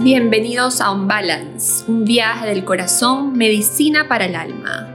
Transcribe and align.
bienvenidos 0.00 0.80
a 0.80 0.92
On 0.92 1.08
Balance, 1.08 1.84
un 1.88 2.04
viaje 2.04 2.46
del 2.46 2.64
corazón, 2.64 3.36
medicina 3.36 4.06
para 4.06 4.26
el 4.26 4.36
alma. 4.36 4.94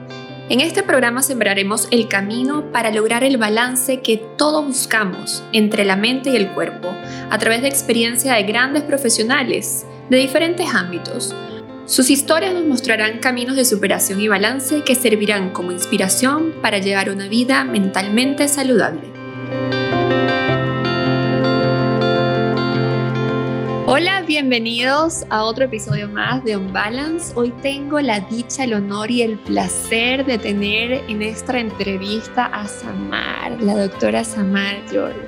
En 0.50 0.62
este 0.62 0.82
programa 0.82 1.22
sembraremos 1.22 1.90
el 1.92 2.08
camino 2.08 2.72
para 2.72 2.90
lograr 2.92 3.24
el 3.26 3.38
balance 3.38 4.00
que 4.00 4.18
todos 4.38 4.66
buscamos 4.66 5.44
entre 5.52 5.84
la 5.84 5.98
mente 5.98 6.30
y 6.30 6.38
el 6.38 6.50
cuerpo, 6.52 6.90
a 7.30 7.38
través 7.38 7.62
de 7.62 7.68
experiencia 7.68 8.34
de 8.36 8.44
grandes 8.44 8.84
profesionales 8.84 9.86
de 10.10 10.18
diferentes 10.18 10.74
ámbitos. 10.74 11.36
Sus 11.86 12.10
historias 12.10 12.54
nos 12.54 12.66
mostrarán 12.66 13.20
caminos 13.20 13.58
de 13.58 13.66
superación 13.66 14.22
y 14.22 14.30
balance 14.30 14.84
que 14.84 14.96
servirán 14.96 15.50
como 15.50 15.74
inspiración 15.74 16.54
para 16.62 16.78
llevar 16.78 17.10
una 17.10 17.28
vida 17.28 17.66
mentalmente 17.66 18.48
saludable. 18.48 19.13
Hola, 24.04 24.22
bienvenidos 24.24 25.26
a 25.30 25.44
otro 25.44 25.64
episodio 25.64 26.10
más 26.10 26.44
de 26.44 26.58
On 26.58 26.74
Balance. 26.74 27.32
Hoy 27.38 27.52
tengo 27.62 28.02
la 28.02 28.20
dicha, 28.20 28.66
el 28.66 28.74
honor 28.74 29.10
y 29.10 29.22
el 29.22 29.40
placer 29.40 30.26
de 30.26 30.38
tener 30.38 31.06
en 31.08 31.22
esta 31.22 31.58
entrevista 31.58 32.48
a 32.48 32.68
Samar, 32.68 33.62
la 33.62 33.78
doctora 33.78 34.26
Samar 34.26 34.82
Jordan. 34.92 35.26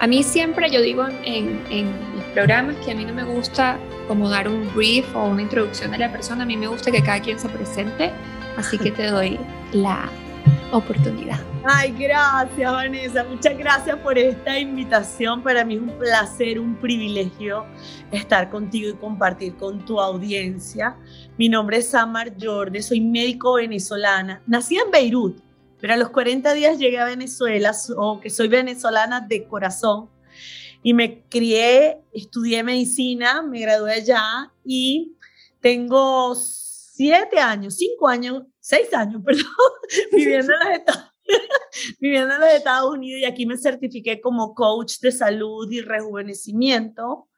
A 0.00 0.08
mí 0.08 0.24
siempre, 0.24 0.68
yo 0.68 0.82
digo 0.82 1.06
en, 1.22 1.64
en 1.70 1.92
los 2.16 2.24
programas 2.34 2.74
que 2.84 2.90
a 2.90 2.96
mí 2.96 3.04
no 3.04 3.14
me 3.14 3.22
gusta 3.22 3.78
como 4.08 4.28
dar 4.28 4.48
un 4.48 4.68
brief 4.74 5.06
o 5.14 5.26
una 5.26 5.42
introducción 5.42 5.94
a 5.94 5.98
la 5.98 6.10
persona, 6.10 6.42
a 6.42 6.46
mí 6.46 6.56
me 6.56 6.66
gusta 6.66 6.90
que 6.90 7.04
cada 7.04 7.20
quien 7.20 7.38
se 7.38 7.48
presente, 7.50 8.10
así 8.56 8.78
que 8.78 8.90
te 8.90 9.06
doy 9.06 9.38
la 9.70 10.10
oportunidad. 10.72 11.38
Ay, 11.64 11.94
gracias 11.96 12.72
Vanessa, 12.72 13.22
muchas 13.22 13.56
gracias 13.56 13.96
por 13.98 14.18
esta 14.18 14.58
invitación. 14.58 15.44
Para 15.44 15.64
mí 15.64 15.76
es 15.76 15.80
un 15.80 15.96
placer, 15.96 16.58
un 16.58 16.74
privilegio 16.74 17.64
estar 18.10 18.50
contigo 18.50 18.90
y 18.90 18.94
compartir 18.94 19.54
con 19.54 19.84
tu 19.84 20.00
audiencia. 20.00 20.96
Mi 21.38 21.48
nombre 21.48 21.76
es 21.76 21.90
Samar 21.90 22.32
Jordi, 22.40 22.82
soy 22.82 23.00
médico 23.00 23.54
venezolana. 23.54 24.42
Nací 24.48 24.76
en 24.76 24.90
Beirut, 24.90 25.40
pero 25.80 25.94
a 25.94 25.96
los 25.96 26.10
40 26.10 26.52
días 26.52 26.78
llegué 26.78 26.98
a 26.98 27.04
Venezuela, 27.04 27.72
o 27.96 28.20
que 28.20 28.28
soy 28.28 28.48
venezolana 28.48 29.20
de 29.20 29.46
corazón. 29.46 30.10
Y 30.82 30.94
me 30.94 31.22
crié, 31.28 32.00
estudié 32.12 32.64
medicina, 32.64 33.40
me 33.40 33.60
gradué 33.60 33.92
allá 33.92 34.52
y 34.64 35.16
tengo 35.60 36.34
siete 36.34 37.38
años, 37.38 37.76
cinco 37.76 38.08
años, 38.08 38.42
seis 38.58 38.92
años, 38.92 39.22
perdón, 39.24 39.44
viviendo 40.10 40.52
en 40.54 40.68
los 40.68 40.78
Estados 40.78 41.11
viviendo 42.00 42.34
en 42.34 42.40
los 42.40 42.50
Estados 42.50 42.90
Unidos 42.90 43.20
y 43.20 43.24
aquí 43.24 43.46
me 43.46 43.56
certifiqué 43.56 44.20
como 44.20 44.54
coach 44.54 44.98
de 45.00 45.12
salud 45.12 45.70
y 45.70 45.80
rejuvenecimiento. 45.80 47.28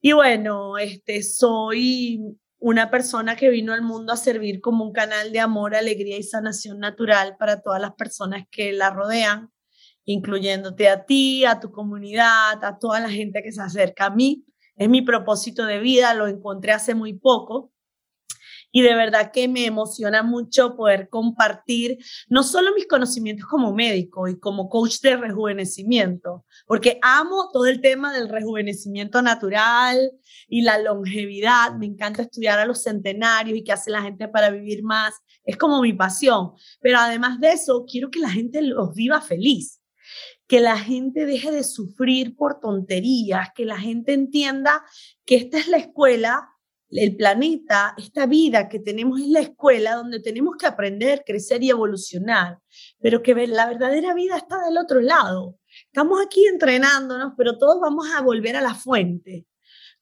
Y 0.00 0.12
bueno, 0.12 0.78
este, 0.78 1.22
soy 1.22 2.20
una 2.58 2.90
persona 2.90 3.36
que 3.36 3.50
vino 3.50 3.72
al 3.72 3.82
mundo 3.82 4.12
a 4.12 4.16
servir 4.16 4.60
como 4.60 4.84
un 4.84 4.92
canal 4.92 5.32
de 5.32 5.40
amor, 5.40 5.74
alegría 5.74 6.16
y 6.16 6.22
sanación 6.22 6.78
natural 6.78 7.36
para 7.38 7.60
todas 7.60 7.80
las 7.80 7.94
personas 7.94 8.44
que 8.50 8.72
la 8.72 8.90
rodean, 8.90 9.50
incluyéndote 10.04 10.88
a 10.88 11.04
ti, 11.04 11.44
a 11.44 11.60
tu 11.60 11.70
comunidad, 11.70 12.64
a 12.64 12.78
toda 12.78 13.00
la 13.00 13.10
gente 13.10 13.42
que 13.42 13.52
se 13.52 13.62
acerca 13.62 14.06
a 14.06 14.10
mí. 14.10 14.44
Es 14.76 14.88
mi 14.88 15.02
propósito 15.02 15.66
de 15.66 15.80
vida, 15.80 16.14
lo 16.14 16.26
encontré 16.26 16.72
hace 16.72 16.94
muy 16.94 17.14
poco 17.14 17.72
y 18.72 18.82
de 18.82 18.94
verdad 18.94 19.30
que 19.32 19.46
me 19.46 19.66
emociona 19.66 20.22
mucho 20.22 20.74
poder 20.74 21.08
compartir 21.10 21.98
no 22.28 22.42
solo 22.42 22.74
mis 22.74 22.88
conocimientos 22.88 23.46
como 23.46 23.72
médico 23.74 24.26
y 24.26 24.38
como 24.40 24.68
coach 24.68 25.00
de 25.00 25.16
rejuvenecimiento, 25.16 26.44
porque 26.66 26.98
amo 27.02 27.50
todo 27.52 27.66
el 27.66 27.80
tema 27.80 28.12
del 28.12 28.28
rejuvenecimiento 28.28 29.20
natural 29.22 30.12
y 30.48 30.62
la 30.62 30.78
longevidad. 30.78 31.74
Me 31.74 31.86
encanta 31.86 32.22
estudiar 32.22 32.58
a 32.58 32.66
los 32.66 32.82
centenarios 32.82 33.58
y 33.58 33.62
qué 33.62 33.72
hace 33.72 33.90
la 33.90 34.02
gente 34.02 34.26
para 34.26 34.50
vivir 34.50 34.82
más. 34.82 35.14
Es 35.44 35.56
como 35.56 35.82
mi 35.82 35.92
pasión. 35.92 36.52
Pero 36.80 36.98
además 36.98 37.38
de 37.40 37.52
eso, 37.52 37.84
quiero 37.86 38.10
que 38.10 38.20
la 38.20 38.30
gente 38.30 38.62
los 38.62 38.94
viva 38.94 39.20
feliz 39.20 39.78
que 40.48 40.60
la 40.60 40.78
gente 40.78 41.24
deje 41.24 41.50
de 41.50 41.64
sufrir 41.64 42.36
por 42.36 42.60
tonterías, 42.60 43.48
que 43.54 43.64
la 43.64 43.78
gente 43.78 44.12
entienda 44.12 44.84
que 45.24 45.36
esta 45.36 45.56
es 45.56 45.66
la 45.68 45.78
escuela 45.78 46.51
el 46.92 47.16
planeta, 47.16 47.94
esta 47.96 48.26
vida 48.26 48.68
que 48.68 48.78
tenemos 48.78 49.20
es 49.20 49.28
la 49.28 49.40
escuela 49.40 49.96
donde 49.96 50.20
tenemos 50.20 50.56
que 50.56 50.66
aprender, 50.66 51.22
crecer 51.26 51.62
y 51.62 51.70
evolucionar, 51.70 52.58
pero 53.00 53.22
que 53.22 53.34
la 53.46 53.66
verdadera 53.66 54.14
vida 54.14 54.36
está 54.36 54.60
del 54.62 54.76
otro 54.76 55.00
lado. 55.00 55.58
Estamos 55.86 56.20
aquí 56.24 56.46
entrenándonos, 56.46 57.32
pero 57.36 57.56
todos 57.56 57.80
vamos 57.80 58.06
a 58.14 58.20
volver 58.20 58.56
a 58.56 58.60
la 58.60 58.74
fuente. 58.74 59.46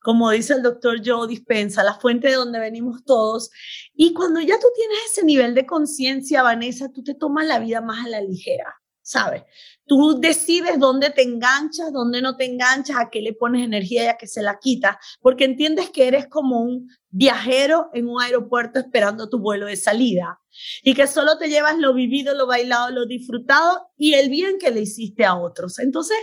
Como 0.01 0.31
dice 0.31 0.53
el 0.53 0.63
doctor 0.63 0.99
Joe 1.05 1.27
Dispensa, 1.27 1.83
la 1.83 1.93
fuente 1.93 2.27
de 2.27 2.33
donde 2.33 2.59
venimos 2.59 3.05
todos. 3.05 3.51
Y 3.93 4.13
cuando 4.13 4.41
ya 4.41 4.59
tú 4.59 4.67
tienes 4.75 4.97
ese 5.11 5.23
nivel 5.23 5.53
de 5.53 5.65
conciencia, 5.65 6.43
Vanessa, 6.43 6.91
tú 6.91 7.03
te 7.03 7.13
tomas 7.13 7.45
la 7.45 7.59
vida 7.59 7.81
más 7.81 8.05
a 8.05 8.09
la 8.09 8.21
ligera. 8.21 8.81
¿sabes? 9.01 9.43
Tú 9.91 10.21
decides 10.21 10.79
dónde 10.79 11.09
te 11.09 11.21
enganchas, 11.21 11.91
dónde 11.91 12.21
no 12.21 12.37
te 12.37 12.45
enganchas, 12.45 12.95
a 12.97 13.09
qué 13.09 13.21
le 13.21 13.33
pones 13.33 13.65
energía 13.65 14.05
y 14.05 14.07
a 14.07 14.15
qué 14.15 14.25
se 14.25 14.41
la 14.41 14.57
quitas, 14.57 14.95
porque 15.19 15.43
entiendes 15.43 15.89
que 15.89 16.07
eres 16.07 16.27
como 16.27 16.61
un 16.61 16.87
viajero 17.09 17.89
en 17.91 18.07
un 18.07 18.21
aeropuerto 18.21 18.79
esperando 18.79 19.27
tu 19.27 19.39
vuelo 19.39 19.65
de 19.65 19.75
salida 19.75 20.39
y 20.81 20.93
que 20.93 21.07
solo 21.07 21.37
te 21.37 21.49
llevas 21.49 21.77
lo 21.77 21.93
vivido, 21.93 22.33
lo 22.33 22.47
bailado, 22.47 22.89
lo 22.89 23.05
disfrutado 23.05 23.89
y 23.97 24.13
el 24.13 24.29
bien 24.29 24.59
que 24.61 24.71
le 24.71 24.79
hiciste 24.79 25.25
a 25.25 25.35
otros. 25.35 25.77
Entonces 25.77 26.17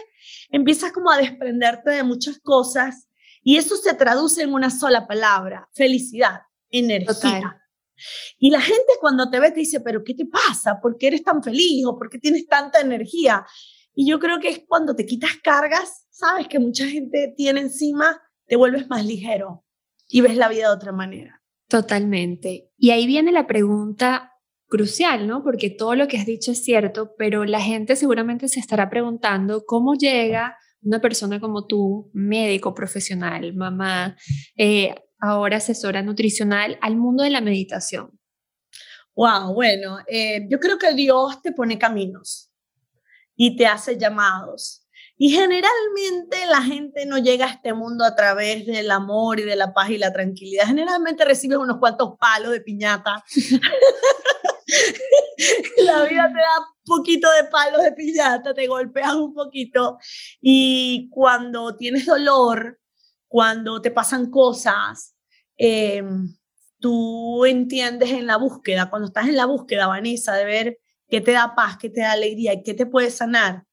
empiezas 0.49 0.91
como 0.91 1.11
a 1.11 1.19
desprenderte 1.19 1.91
de 1.91 2.05
muchas 2.05 2.39
cosas 2.39 3.07
y 3.43 3.59
eso 3.59 3.77
se 3.77 3.93
traduce 3.93 4.41
en 4.41 4.55
una 4.55 4.71
sola 4.71 5.07
palabra, 5.07 5.69
felicidad, 5.75 6.41
energía. 6.71 7.58
Y 8.39 8.51
la 8.51 8.61
gente 8.61 8.93
cuando 9.01 9.31
te 9.31 9.41
ve 9.41 9.51
te 9.51 9.61
dice, 9.61 9.81
pero 9.81 10.03
¿qué 10.05 10.15
te 10.15 10.27
pasa? 10.27 10.81
¿Por 10.81 10.97
qué 10.97 11.09
eres 11.09 11.23
tan 11.23 11.43
feliz? 11.43 11.85
¿O 11.87 11.99
por 11.99 12.11
qué 12.11 12.19
tienes 12.19 12.47
tanta 12.47 12.81
energía? 12.81 13.45
Y 13.95 14.09
yo 14.09 14.19
creo 14.19 14.39
que 14.39 14.49
es 14.49 14.63
cuando 14.67 14.95
te 14.95 15.07
quitas 15.07 15.33
cargas, 15.43 16.07
sabes 16.11 16.49
que 16.49 16.59
mucha 16.59 16.87
gente 16.87 17.35
tiene 17.37 17.61
encima, 17.61 18.21
te 18.47 18.57
vuelves 18.57 18.89
más 18.89 19.05
ligero 19.05 19.65
y 20.09 20.21
ves 20.21 20.37
la 20.37 20.49
vida 20.49 20.69
de 20.69 20.75
otra 20.75 20.93
manera. 20.93 21.43
Totalmente. 21.69 22.71
Y 22.79 22.91
ahí 22.91 23.07
viene 23.07 23.33
la 23.33 23.47
pregunta 23.47 24.33
crucial, 24.69 25.27
¿no? 25.27 25.43
Porque 25.43 25.71
todo 25.71 25.95
lo 25.95 26.09
que 26.09 26.19
has 26.19 26.27
dicho 26.27 26.53
es 26.53 26.63
cierto, 26.63 27.15
pero 27.19 27.45
la 27.45 27.61
gente 27.61 27.97
seguramente 27.97 28.49
se 28.49 28.61
estará 28.61 28.89
preguntando 28.89 29.65
cómo 29.67 29.95
llega 29.95 30.57
una 30.83 31.01
persona 31.01 31.41
como 31.41 31.67
tú, 31.67 32.11
médico 32.13 32.75
profesional, 32.75 33.55
mamá, 33.55 34.17
eh, 34.57 34.95
ahora 35.19 35.59
asesora 35.59 36.03
nutricional, 36.03 36.79
al 36.81 36.97
mundo 36.97 37.25
de 37.25 37.31
la 37.31 37.41
meditación? 37.41 38.19
Wow, 39.15 39.53
bueno, 39.53 39.99
eh, 40.07 40.47
yo 40.49 40.61
creo 40.61 40.79
que 40.79 40.95
Dios 40.95 41.43
te 41.43 41.53
pone 41.53 41.79
caminos 41.79 42.51
y 43.35 43.57
te 43.57 43.67
hace 43.67 43.99
llamados. 43.99 44.89
Y 45.21 45.31
generalmente 45.31 46.47
la 46.49 46.63
gente 46.63 47.05
no 47.05 47.19
llega 47.19 47.47
a 47.47 47.51
este 47.51 47.75
mundo 47.75 48.05
a 48.05 48.15
través 48.15 48.65
del 48.67 48.89
amor 48.93 49.41
y 49.41 49.43
de 49.43 49.57
la 49.57 49.75
paz 49.75 49.91
y 49.91 49.99
la 49.99 50.13
tranquilidad. 50.13 50.67
Generalmente 50.67 51.25
recibes 51.25 51.59
unos 51.59 51.79
cuantos 51.79 52.17
palos 52.21 52.53
de 52.53 52.61
piñata. 52.61 53.25
la 55.79 56.05
vida 56.05 56.29
te 56.29 56.39
da 56.39 56.61
un 56.61 56.85
poquito 56.85 57.29
de 57.33 57.45
palos 57.49 57.83
de 57.83 57.91
piñata, 57.93 58.55
te 58.55 58.69
golpean 58.69 59.17
un 59.17 59.35
poquito. 59.35 59.99
Y 60.41 61.09
cuando 61.11 61.77
tienes 61.77 62.07
dolor, 62.07 62.79
cuando 63.29 63.81
te 63.81 63.91
pasan 63.91 64.31
cosas, 64.31 65.15
em, 65.57 66.35
tú 66.81 67.45
entiendes 67.45 68.11
en 68.11 68.27
la 68.27 68.37
búsqueda, 68.37 68.91
cuando 68.91 69.09
estás 69.09 69.29
en 69.29 69.37
la 69.37 69.47
búsqueda, 69.47 69.87
Vanessa, 69.87 70.35
de 70.35 70.45
ver 70.45 70.79
qué 71.09 71.21
te 71.21 71.33
da 71.33 71.55
paz, 71.55 71.77
qué 71.79 71.91
te 71.91 72.01
da 72.01 72.13
alegría 72.13 72.55
y 72.55 72.63
qué 72.63 72.75
te 72.75 72.87
puede 72.87 73.11
sanar, 73.11 73.65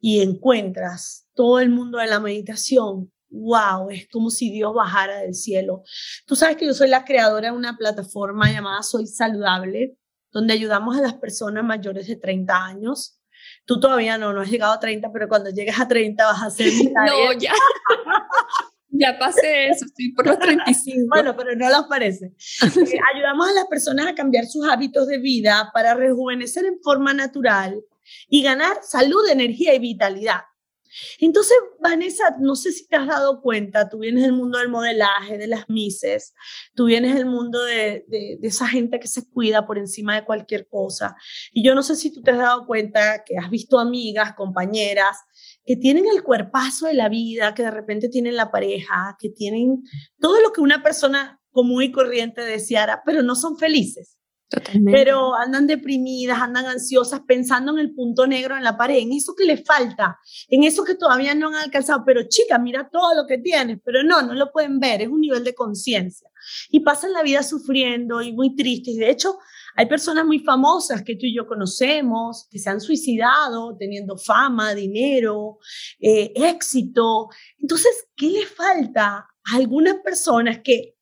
y 0.00 0.20
encuentras 0.20 1.28
todo 1.34 1.60
el 1.60 1.70
mundo 1.70 1.98
de 1.98 2.08
la 2.08 2.20
meditación, 2.20 3.12
wow, 3.30 3.88
es 3.90 4.08
como 4.08 4.30
si 4.30 4.50
Dios 4.50 4.74
bajara 4.74 5.18
del 5.18 5.34
cielo. 5.34 5.82
Tú 6.26 6.36
sabes 6.36 6.56
que 6.56 6.66
yo 6.66 6.74
soy 6.74 6.88
la 6.88 7.04
creadora 7.04 7.50
de 7.50 7.56
una 7.56 7.76
plataforma 7.76 8.50
llamada 8.50 8.82
Soy 8.82 9.06
Saludable, 9.06 9.96
donde 10.32 10.54
ayudamos 10.54 10.96
a 10.96 11.02
las 11.02 11.14
personas 11.14 11.64
mayores 11.64 12.06
de 12.08 12.16
30 12.16 12.64
años. 12.64 13.18
Tú 13.64 13.80
todavía 13.80 14.18
no, 14.18 14.32
no 14.32 14.40
has 14.40 14.50
llegado 14.50 14.72
a 14.72 14.80
30, 14.80 15.10
pero 15.12 15.28
cuando 15.28 15.50
llegues 15.50 15.78
a 15.80 15.88
30 15.88 16.24
vas 16.24 16.42
a 16.42 16.50
ser 16.50 16.72
mi 16.72 16.84
No, 17.06 17.32
ya. 17.38 17.52
Ya 18.94 19.18
pasé 19.18 19.68
eso, 19.68 19.86
estoy 19.86 20.12
por 20.12 20.26
los 20.26 20.38
35. 20.38 21.06
bueno, 21.08 21.34
pero 21.34 21.56
no 21.56 21.68
los 21.70 21.86
parece. 21.86 22.26
Eh, 22.62 22.98
ayudamos 23.14 23.48
a 23.48 23.52
las 23.52 23.66
personas 23.66 24.06
a 24.06 24.14
cambiar 24.14 24.44
sus 24.46 24.68
hábitos 24.68 25.08
de 25.08 25.18
vida 25.18 25.70
para 25.72 25.94
rejuvenecer 25.94 26.66
en 26.66 26.78
forma 26.82 27.14
natural 27.14 27.82
y 28.28 28.42
ganar 28.42 28.78
salud, 28.82 29.26
energía 29.30 29.74
y 29.74 29.78
vitalidad. 29.78 30.42
Entonces, 31.18 31.56
Vanessa, 31.80 32.36
no 32.38 32.54
sé 32.54 32.70
si 32.72 32.86
te 32.86 32.96
has 32.96 33.06
dado 33.06 33.40
cuenta, 33.40 33.88
tú 33.88 34.00
vienes 34.00 34.24
del 34.24 34.34
mundo 34.34 34.58
del 34.58 34.68
modelaje, 34.68 35.38
de 35.38 35.46
las 35.46 35.68
mises, 35.68 36.34
tú 36.74 36.86
vienes 36.86 37.14
del 37.14 37.24
mundo 37.24 37.62
de, 37.62 38.04
de, 38.08 38.38
esa 38.42 38.68
gente 38.68 39.00
que 39.00 39.08
se 39.08 39.28
cuida 39.30 39.66
por 39.66 39.78
encima 39.78 40.14
de 40.14 40.24
cualquier 40.24 40.68
cosa. 40.68 41.16
Y 41.50 41.64
yo 41.64 41.74
no 41.74 41.82
sé 41.82 41.96
si 41.96 42.12
tú 42.12 42.20
te 42.22 42.32
has 42.32 42.38
dado 42.38 42.66
cuenta 42.66 43.24
que 43.24 43.38
has 43.38 43.48
visto 43.50 43.78
amigas, 43.78 44.34
compañeras, 44.34 45.16
que 45.64 45.76
tienen 45.76 46.04
el 46.06 46.22
cuerpazo 46.22 46.86
de 46.86 46.94
la 46.94 47.08
vida, 47.08 47.54
que 47.54 47.62
de 47.62 47.70
repente 47.70 48.08
tienen 48.08 48.36
la 48.36 48.50
pareja, 48.50 49.16
que 49.18 49.30
tienen 49.30 49.82
todo 50.18 50.40
lo 50.40 50.52
que 50.52 50.60
una 50.60 50.82
persona 50.82 51.40
común 51.50 51.82
y 51.82 51.92
corriente 51.92 52.42
deseara, 52.42 53.02
pero 53.04 53.22
no 53.22 53.36
son 53.36 53.56
felices. 53.58 54.18
Pero 54.84 55.34
andan 55.34 55.66
deprimidas, 55.66 56.40
andan 56.40 56.66
ansiosas, 56.66 57.22
pensando 57.26 57.72
en 57.72 57.78
el 57.78 57.94
punto 57.94 58.26
negro 58.26 58.56
en 58.56 58.64
la 58.64 58.76
pared, 58.76 58.98
en 58.98 59.12
eso 59.12 59.34
que 59.34 59.44
les 59.44 59.64
falta, 59.64 60.18
en 60.48 60.64
eso 60.64 60.84
que 60.84 60.94
todavía 60.94 61.34
no 61.34 61.48
han 61.48 61.54
alcanzado. 61.54 62.02
Pero 62.04 62.28
chica, 62.28 62.58
mira 62.58 62.88
todo 62.90 63.14
lo 63.14 63.26
que 63.26 63.38
tienes, 63.38 63.78
pero 63.84 64.02
no, 64.02 64.22
no 64.22 64.34
lo 64.34 64.52
pueden 64.52 64.78
ver, 64.78 65.02
es 65.02 65.08
un 65.08 65.20
nivel 65.20 65.44
de 65.44 65.54
conciencia. 65.54 66.28
Y 66.68 66.80
pasan 66.80 67.12
la 67.12 67.22
vida 67.22 67.42
sufriendo 67.42 68.20
y 68.20 68.32
muy 68.32 68.54
tristes. 68.54 68.94
Y 68.94 68.98
de 68.98 69.10
hecho, 69.10 69.38
hay 69.76 69.86
personas 69.86 70.24
muy 70.24 70.38
famosas 70.38 71.02
que 71.02 71.16
tú 71.16 71.26
y 71.26 71.34
yo 71.34 71.46
conocemos, 71.46 72.46
que 72.50 72.58
se 72.58 72.70
han 72.70 72.80
suicidado 72.80 73.76
teniendo 73.76 74.16
fama, 74.16 74.74
dinero, 74.74 75.58
eh, 76.00 76.32
éxito. 76.34 77.28
Entonces, 77.58 78.08
¿qué 78.16 78.30
les 78.30 78.48
falta 78.48 79.26
a 79.44 79.56
algunas 79.56 79.96
personas 79.96 80.60
que 80.62 80.96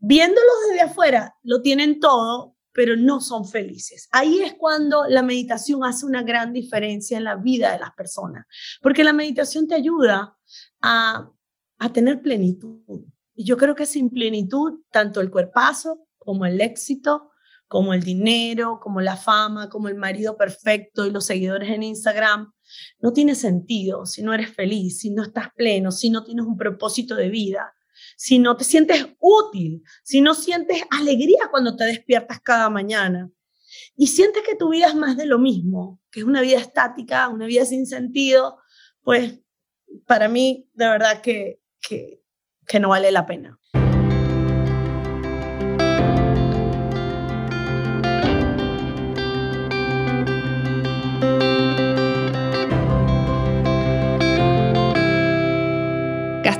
viéndolos 0.00 0.54
desde 0.68 0.82
afuera, 0.82 1.36
lo 1.42 1.60
tienen 1.60 2.00
todo, 2.00 2.56
pero 2.72 2.96
no 2.96 3.20
son 3.20 3.46
felices. 3.46 4.08
Ahí 4.12 4.40
es 4.40 4.54
cuando 4.54 5.04
la 5.06 5.22
meditación 5.22 5.84
hace 5.84 6.06
una 6.06 6.22
gran 6.22 6.52
diferencia 6.52 7.18
en 7.18 7.24
la 7.24 7.36
vida 7.36 7.72
de 7.72 7.78
las 7.78 7.92
personas, 7.92 8.46
porque 8.80 9.04
la 9.04 9.12
meditación 9.12 9.68
te 9.68 9.74
ayuda 9.74 10.36
a, 10.80 11.30
a 11.78 11.92
tener 11.92 12.22
plenitud. 12.22 13.04
Y 13.34 13.44
yo 13.44 13.56
creo 13.56 13.74
que 13.74 13.86
sin 13.86 14.10
plenitud, 14.10 14.80
tanto 14.90 15.20
el 15.20 15.30
cuerpazo 15.30 16.06
como 16.18 16.46
el 16.46 16.60
éxito, 16.60 17.29
como 17.70 17.94
el 17.94 18.02
dinero, 18.02 18.80
como 18.82 19.00
la 19.00 19.16
fama, 19.16 19.68
como 19.68 19.86
el 19.86 19.94
marido 19.94 20.36
perfecto 20.36 21.06
y 21.06 21.12
los 21.12 21.24
seguidores 21.24 21.70
en 21.70 21.84
Instagram, 21.84 22.52
no 22.98 23.12
tiene 23.12 23.36
sentido 23.36 24.06
si 24.06 24.24
no 24.24 24.34
eres 24.34 24.50
feliz, 24.52 24.98
si 24.98 25.10
no 25.10 25.22
estás 25.22 25.50
pleno, 25.54 25.92
si 25.92 26.10
no 26.10 26.24
tienes 26.24 26.46
un 26.46 26.56
propósito 26.56 27.14
de 27.14 27.28
vida 27.28 27.72
si 28.16 28.38
no 28.38 28.56
te 28.56 28.64
sientes 28.64 29.06
útil, 29.18 29.82
si 30.02 30.20
no 30.20 30.34
sientes 30.34 30.82
alegría 30.90 31.48
cuando 31.50 31.76
te 31.76 31.84
despiertas 31.84 32.40
cada 32.40 32.70
mañana 32.70 33.30
y 33.96 34.08
sientes 34.08 34.42
que 34.42 34.56
tu 34.56 34.70
vida 34.70 34.88
es 34.88 34.94
más 34.94 35.16
de 35.16 35.26
lo 35.26 35.38
mismo, 35.38 36.00
que 36.10 36.20
es 36.20 36.26
una 36.26 36.40
vida 36.40 36.58
estática, 36.58 37.28
una 37.28 37.46
vida 37.46 37.64
sin 37.64 37.86
sentido, 37.86 38.58
pues 39.02 39.40
para 40.06 40.28
mí 40.28 40.68
de 40.74 40.88
verdad 40.88 41.20
que, 41.20 41.60
que, 41.80 42.22
que 42.66 42.80
no 42.80 42.88
vale 42.88 43.12
la 43.12 43.26
pena. 43.26 43.58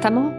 Gastamos 0.01 0.33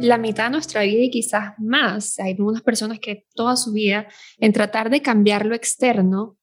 la 0.00 0.18
mitad 0.18 0.46
de 0.46 0.50
nuestra 0.50 0.82
vida 0.82 1.04
y 1.04 1.08
quizás 1.08 1.54
más. 1.58 2.18
Hay 2.18 2.32
algunas 2.32 2.62
personas 2.62 2.98
que 2.98 3.28
toda 3.36 3.54
su 3.54 3.70
vida 3.70 4.08
en 4.38 4.52
tratar 4.52 4.90
de 4.90 5.02
cambiar 5.02 5.46
lo 5.46 5.54
externo, 5.54 6.36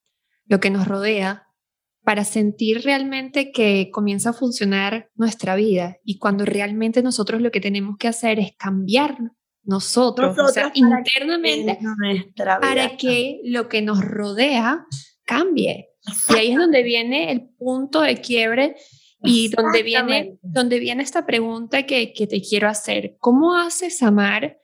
lo 0.45 0.62
que 0.62 0.69
nos 0.69 0.88
rodea, 0.88 1.50
para 2.06 2.23
sentir 2.23 2.83
realmente 2.85 3.51
que 3.51 3.89
comienza 3.91 4.29
a 4.29 4.33
funcionar 4.33 5.09
nuestra 5.15 5.57
vida 5.57 5.97
y 6.06 6.18
cuando 6.18 6.45
realmente 6.45 7.03
nosotros 7.03 7.41
lo 7.41 7.51
que 7.51 7.59
tenemos 7.59 7.97
que 7.97 8.07
hacer 8.07 8.39
es 8.39 8.53
cambiar 8.56 9.17
nosotros, 9.63 10.39
o 10.39 10.47
sea, 10.47 10.71
internamente 10.74 11.77
para 12.62 12.95
que 12.95 13.41
lo 13.44 13.67
que 13.67 13.81
nos 13.81 14.00
rodea 14.00 14.85
cambie. 15.25 15.89
Y 16.29 16.33
ahí 16.35 16.51
es 16.51 16.57
donde 16.57 16.83
viene 16.83 17.33
el 17.33 17.50
punto 17.50 18.00
de 18.00 18.21
quiebre 18.21 18.77
y 19.23 19.50
donde 19.50 19.83
viene, 19.83 20.38
donde 20.41 20.79
viene 20.79 21.03
esta 21.03 21.25
pregunta 21.25 21.85
que, 21.85 22.13
que 22.13 22.27
te 22.27 22.41
quiero 22.41 22.68
hacer, 22.68 23.15
¿cómo 23.19 23.56
haces 23.56 24.01
amar 24.01 24.57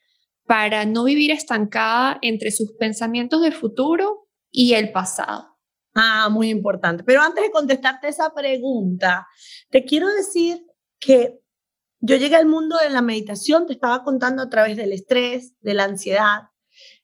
para 0.46 0.86
no 0.86 1.04
vivir 1.04 1.32
estancada 1.32 2.18
entre 2.22 2.52
sus 2.52 2.74
pensamientos 2.74 3.42
de 3.42 3.52
futuro 3.52 4.28
y 4.50 4.74
el 4.74 4.92
pasado? 4.92 5.58
Ah, 5.94 6.30
muy 6.30 6.50
importante. 6.50 7.04
Pero 7.04 7.22
antes 7.22 7.44
de 7.44 7.52
contestarte 7.52 8.08
esa 8.08 8.34
pregunta, 8.34 9.28
te 9.70 9.84
quiero 9.84 10.08
decir 10.08 10.64
que 11.00 11.40
yo 12.00 12.16
llegué 12.16 12.36
al 12.36 12.46
mundo 12.46 12.78
de 12.78 12.90
la 12.90 13.02
meditación, 13.02 13.66
te 13.66 13.74
estaba 13.74 14.04
contando 14.04 14.44
a 14.44 14.50
través 14.50 14.78
del 14.78 14.94
estrés, 14.94 15.54
de 15.62 15.74
la 15.74 15.86
ansiedad, 15.86 16.50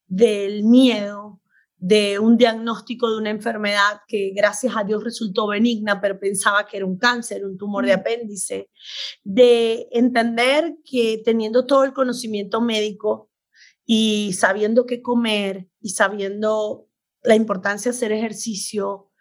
del 0.05 0.63
miedo, 0.63 1.41
de 1.85 2.17
un 2.17 2.37
diagnóstico 2.37 3.11
de 3.11 3.17
una 3.17 3.29
enfermedad 3.29 3.99
que 4.07 4.31
gracias 4.33 4.73
a 4.77 4.85
Dios 4.85 5.03
resultó 5.03 5.47
benigna, 5.47 5.99
pero 5.99 6.17
pensaba 6.17 6.65
que 6.65 6.77
era 6.77 6.85
un 6.85 6.97
cáncer, 6.97 7.43
un 7.43 7.57
tumor 7.57 7.85
de 7.85 7.91
apéndice, 7.91 8.69
de 9.25 9.89
entender 9.91 10.75
que 10.85 11.21
teniendo 11.25 11.65
todo 11.65 11.83
el 11.83 11.91
conocimiento 11.91 12.61
médico 12.61 13.29
y 13.85 14.31
sabiendo 14.31 14.85
qué 14.85 15.01
comer 15.01 15.67
y 15.81 15.89
sabiendo 15.89 16.87
la 17.21 17.35
importancia 17.35 17.91
de 17.91 17.97
hacer 17.97 18.13
ejercicio, 18.13 19.11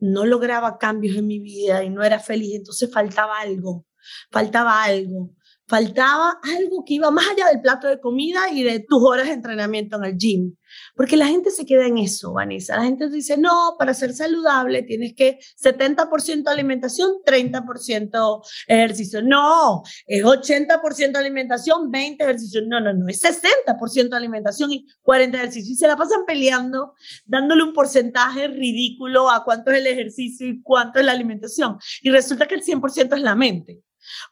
no 0.00 0.26
lograba 0.26 0.78
cambios 0.78 1.16
en 1.16 1.28
mi 1.28 1.38
vida 1.38 1.84
y 1.84 1.90
no 1.90 2.02
era 2.02 2.18
feliz, 2.18 2.56
entonces 2.56 2.90
faltaba 2.92 3.38
algo, 3.38 3.86
faltaba 4.32 4.82
algo 4.82 5.36
faltaba 5.72 6.38
algo 6.58 6.84
que 6.84 6.94
iba 6.94 7.10
más 7.10 7.24
allá 7.30 7.46
del 7.48 7.62
plato 7.62 7.88
de 7.88 7.98
comida 7.98 8.50
y 8.50 8.62
de 8.62 8.80
tus 8.80 9.02
horas 9.02 9.28
de 9.28 9.32
entrenamiento 9.32 9.96
en 9.96 10.04
el 10.04 10.18
gym. 10.18 10.54
Porque 10.94 11.16
la 11.16 11.26
gente 11.26 11.50
se 11.50 11.64
queda 11.64 11.86
en 11.86 11.96
eso, 11.96 12.34
Vanessa. 12.34 12.76
La 12.76 12.84
gente 12.84 13.08
dice, 13.08 13.38
no, 13.38 13.76
para 13.78 13.94
ser 13.94 14.12
saludable 14.12 14.82
tienes 14.82 15.14
que 15.14 15.38
70% 15.62 16.46
alimentación, 16.48 17.12
30% 17.24 18.42
ejercicio. 18.66 19.22
No, 19.22 19.82
es 20.06 20.22
80% 20.22 21.16
alimentación, 21.16 21.90
20 21.90 22.22
ejercicio. 22.22 22.60
No, 22.66 22.78
no, 22.78 22.92
no, 22.92 23.08
es 23.08 23.22
60% 23.22 24.12
alimentación 24.12 24.72
y 24.72 24.86
40 25.00 25.38
ejercicio. 25.38 25.72
Y 25.72 25.76
se 25.76 25.88
la 25.88 25.96
pasan 25.96 26.26
peleando, 26.26 26.92
dándole 27.24 27.62
un 27.62 27.72
porcentaje 27.72 28.46
ridículo 28.48 29.30
a 29.30 29.42
cuánto 29.42 29.70
es 29.70 29.78
el 29.78 29.86
ejercicio 29.86 30.46
y 30.46 30.60
cuánto 30.60 31.00
es 31.00 31.06
la 31.06 31.12
alimentación. 31.12 31.78
Y 32.02 32.10
resulta 32.10 32.46
que 32.46 32.56
el 32.56 32.62
100% 32.62 33.16
es 33.16 33.22
la 33.22 33.34
mente. 33.34 33.82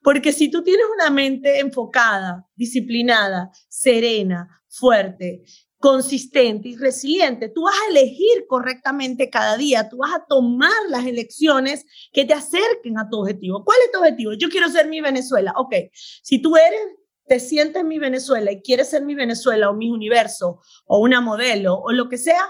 Porque 0.03 0.33
si 0.33 0.51
tú 0.51 0.63
tienes 0.63 0.87
una 0.95 1.11
mente 1.11 1.61
enfocada, 1.61 2.47
disciplinada, 2.55 3.51
serena, 3.69 4.63
fuerte, 4.69 5.43
consistente 5.79 6.69
y 6.69 6.77
resiliente, 6.77 7.49
tú 7.49 7.63
vas 7.63 7.75
a 7.75 7.91
elegir 7.91 8.47
correctamente 8.47 9.31
cada 9.31 9.57
día, 9.57 9.89
tú 9.89 9.97
vas 9.97 10.15
a 10.15 10.27
tomar 10.29 10.71
las 10.91 11.07
elecciones 11.07 11.87
que 12.13 12.27
te 12.27 12.35
acerquen 12.35 12.99
a 12.99 13.09
tu 13.09 13.19
objetivo. 13.19 13.65
¿Cuál 13.65 13.79
es 13.87 13.93
tu 13.93 13.99
objetivo? 13.99 14.33
Yo 14.35 14.51
quiero 14.51 14.69
ser 14.69 14.89
mi 14.89 15.01
Venezuela. 15.01 15.55
Ok, 15.57 15.75
si 16.23 16.43
tú 16.43 16.57
eres, 16.57 16.81
te 17.27 17.41
sientes 17.41 17.83
mi 17.85 17.99
Venezuela 17.99 18.53
y 18.53 18.61
quieres 18.61 18.91
ser 18.91 19.05
mi 19.05 19.15
Venezuela 19.15 19.71
o 19.71 19.75
mi 19.75 19.91
universo 19.91 20.61
o 20.85 20.99
una 20.99 21.21
modelo 21.21 21.77
o 21.77 21.93
lo 21.93 22.09
que 22.09 22.19
sea, 22.19 22.43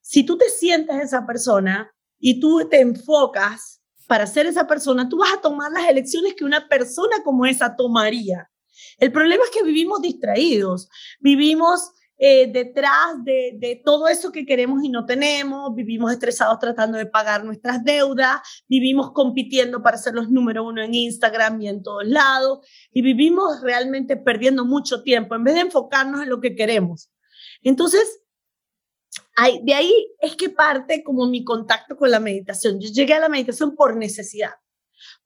si 0.00 0.24
tú 0.24 0.38
te 0.38 0.48
sientes 0.48 0.96
esa 1.00 1.26
persona 1.26 1.92
y 2.18 2.40
tú 2.40 2.68
te 2.70 2.80
enfocas 2.80 3.71
para 4.06 4.26
ser 4.26 4.46
esa 4.46 4.66
persona, 4.66 5.08
tú 5.08 5.18
vas 5.18 5.32
a 5.32 5.40
tomar 5.40 5.70
las 5.72 5.88
elecciones 5.88 6.34
que 6.34 6.44
una 6.44 6.68
persona 6.68 7.22
como 7.24 7.46
esa 7.46 7.76
tomaría. 7.76 8.50
El 8.98 9.12
problema 9.12 9.44
es 9.44 9.50
que 9.50 9.64
vivimos 9.64 10.00
distraídos, 10.00 10.88
vivimos 11.20 11.92
eh, 12.18 12.46
detrás 12.52 13.24
de, 13.24 13.56
de, 13.58 13.82
todo 13.84 14.06
eso 14.06 14.30
que 14.30 14.46
queremos 14.46 14.84
y 14.84 14.88
no 14.88 15.06
tenemos, 15.06 15.74
vivimos 15.74 16.12
estresados 16.12 16.58
tratando 16.60 16.96
de 16.96 17.06
pagar 17.06 17.44
nuestras 17.44 17.82
deudas, 17.82 18.40
vivimos 18.68 19.10
compitiendo 19.12 19.82
para 19.82 19.98
ser 19.98 20.14
los 20.14 20.30
número 20.30 20.64
uno 20.64 20.82
en 20.82 20.94
Instagram 20.94 21.60
y 21.60 21.68
en 21.68 21.82
todos 21.82 22.06
lados, 22.06 22.64
y 22.92 23.02
vivimos 23.02 23.60
realmente 23.62 24.16
perdiendo 24.16 24.64
mucho 24.64 25.02
tiempo 25.02 25.34
en 25.34 25.42
vez 25.42 25.54
de 25.54 25.62
enfocarnos 25.62 26.22
en 26.22 26.28
lo 26.28 26.40
que 26.40 26.54
queremos. 26.54 27.10
Entonces, 27.62 28.21
de 29.62 29.74
ahí 29.74 29.92
es 30.20 30.36
que 30.36 30.50
parte 30.50 31.02
como 31.02 31.26
mi 31.26 31.44
contacto 31.44 31.96
con 31.96 32.10
la 32.10 32.20
meditación. 32.20 32.80
Yo 32.80 32.90
llegué 32.90 33.14
a 33.14 33.20
la 33.20 33.28
meditación 33.28 33.74
por 33.74 33.96
necesidad, 33.96 34.52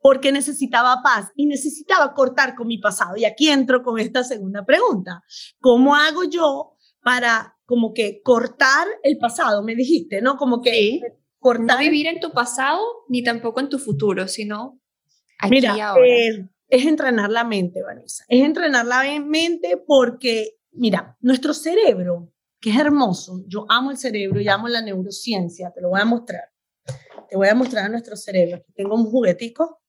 porque 0.00 0.32
necesitaba 0.32 1.02
paz 1.02 1.30
y 1.34 1.46
necesitaba 1.46 2.14
cortar 2.14 2.54
con 2.54 2.68
mi 2.68 2.78
pasado. 2.78 3.16
Y 3.16 3.24
aquí 3.24 3.48
entro 3.48 3.82
con 3.82 3.98
esta 3.98 4.24
segunda 4.24 4.64
pregunta. 4.64 5.22
¿Cómo 5.60 5.94
hago 5.94 6.24
yo 6.24 6.76
para 7.02 7.56
como 7.64 7.92
que 7.92 8.20
cortar 8.22 8.86
el 9.02 9.18
pasado? 9.18 9.62
Me 9.62 9.74
dijiste, 9.74 10.22
¿no? 10.22 10.36
Como 10.36 10.62
que 10.62 11.00
cortar. 11.38 11.76
No 11.76 11.78
vivir 11.78 12.06
en 12.06 12.20
tu 12.20 12.32
pasado 12.32 12.80
ni 13.08 13.22
tampoco 13.22 13.60
en 13.60 13.68
tu 13.68 13.78
futuro, 13.78 14.28
sino 14.28 14.80
aquí 15.40 15.50
Mira, 15.50 15.88
ahora. 15.88 16.06
Eh, 16.06 16.48
es 16.68 16.84
entrenar 16.84 17.30
la 17.30 17.44
mente, 17.44 17.82
Vanessa. 17.82 18.24
Es 18.28 18.44
entrenar 18.44 18.86
la 18.86 19.02
mente 19.20 19.76
porque, 19.86 20.58
mira, 20.72 21.16
nuestro 21.20 21.54
cerebro 21.54 22.32
que 22.66 22.72
es 22.72 22.78
hermoso. 22.78 23.44
Yo 23.46 23.64
amo 23.68 23.92
el 23.92 23.96
cerebro 23.96 24.40
y 24.40 24.48
amo 24.48 24.66
la 24.66 24.82
neurociencia, 24.82 25.70
te 25.72 25.80
lo 25.80 25.90
voy 25.90 26.00
a 26.00 26.04
mostrar. 26.04 26.50
Te 27.28 27.36
voy 27.36 27.46
a 27.46 27.54
mostrar 27.54 27.84
a 27.84 27.88
nuestro 27.88 28.16
cerebro. 28.16 28.64
tengo 28.74 28.96
un 28.96 29.04
juguetico 29.04 29.82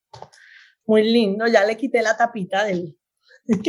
Muy 0.86 1.12
lindo, 1.12 1.48
ya 1.48 1.66
le 1.66 1.76
quité 1.76 2.04
la 2.04 2.16
tapita 2.16 2.64
del... 2.66 2.96
le 3.48 3.66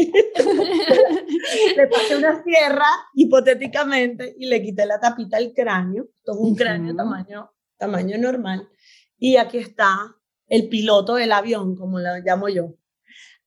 pasé 1.87 2.19
una 2.19 2.45
sierra, 2.45 2.85
hipotéticamente, 3.15 4.35
y 4.39 4.47
le 4.47 4.63
quité 4.63 4.85
la 4.85 5.01
tapita 5.01 5.39
al 5.39 5.55
cráneo. 5.55 6.11
Todo 6.23 6.41
un 6.41 6.55
cráneo 6.55 6.95
tamaño, 6.95 7.51
tamaño 7.79 8.19
normal. 8.19 8.69
Y 9.17 9.37
aquí 9.37 9.57
está 9.57 10.17
el 10.49 10.69
piloto 10.69 11.15
del 11.15 11.33
avión, 11.33 11.77
como 11.77 11.99
lo 11.99 12.19
llamo 12.19 12.51
yo. 12.51 12.75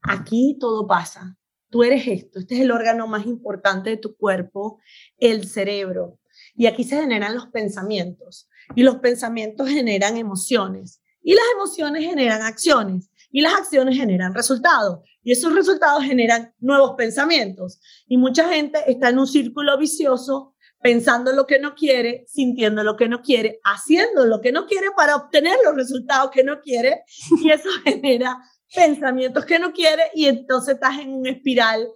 Aquí 0.01 0.57
todo 0.59 0.87
pasa. 0.87 1.37
Tú 1.71 1.83
eres 1.83 2.05
esto. 2.05 2.39
Este 2.39 2.55
es 2.55 2.61
el 2.61 2.71
órgano 2.71 3.07
más 3.07 3.25
importante 3.25 3.89
de 3.89 3.97
tu 3.97 4.15
cuerpo, 4.17 4.79
el 5.17 5.47
cerebro. 5.47 6.19
Y 6.53 6.67
aquí 6.67 6.83
se 6.83 6.99
generan 6.99 7.33
los 7.33 7.47
pensamientos. 7.47 8.49
Y 8.75 8.83
los 8.83 8.97
pensamientos 8.97 9.69
generan 9.69 10.17
emociones. 10.17 11.01
Y 11.23 11.33
las 11.33 11.45
emociones 11.55 12.05
generan 12.05 12.41
acciones. 12.41 13.09
Y 13.31 13.39
las 13.39 13.53
acciones 13.53 13.97
generan 13.97 14.33
resultados. 14.33 14.99
Y 15.23 15.31
esos 15.31 15.55
resultados 15.55 16.03
generan 16.03 16.53
nuevos 16.59 16.95
pensamientos. 16.97 17.79
Y 18.05 18.17
mucha 18.17 18.49
gente 18.49 18.79
está 18.87 19.09
en 19.09 19.19
un 19.19 19.27
círculo 19.27 19.77
vicioso 19.77 20.55
pensando 20.81 21.31
lo 21.31 21.45
que 21.45 21.59
no 21.59 21.73
quiere, 21.73 22.25
sintiendo 22.27 22.83
lo 22.83 22.97
que 22.97 23.07
no 23.07 23.21
quiere, 23.21 23.59
haciendo 23.63 24.25
lo 24.25 24.41
que 24.41 24.51
no 24.51 24.65
quiere 24.65 24.87
para 24.97 25.15
obtener 25.15 25.55
los 25.63 25.75
resultados 25.75 26.31
que 26.31 26.43
no 26.43 26.59
quiere. 26.59 27.03
Y 27.41 27.51
eso 27.51 27.69
genera 27.85 28.37
pensamientos 28.73 29.45
que 29.45 29.59
no 29.59 29.73
quiere 29.73 30.03
y 30.13 30.25
entonces 30.25 30.75
estás 30.75 30.99
en 30.99 31.13
un 31.13 31.27
espiral 31.27 31.87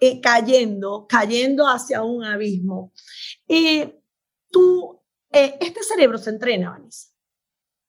eh, 0.00 0.20
cayendo, 0.20 1.06
cayendo 1.08 1.66
hacia 1.66 2.02
un 2.02 2.24
abismo. 2.24 2.92
Y 3.46 3.84
tú, 4.50 5.00
eh, 5.32 5.56
este 5.60 5.82
cerebro 5.82 6.18
se 6.18 6.30
entrena, 6.30 6.70
Vanessa. 6.70 7.10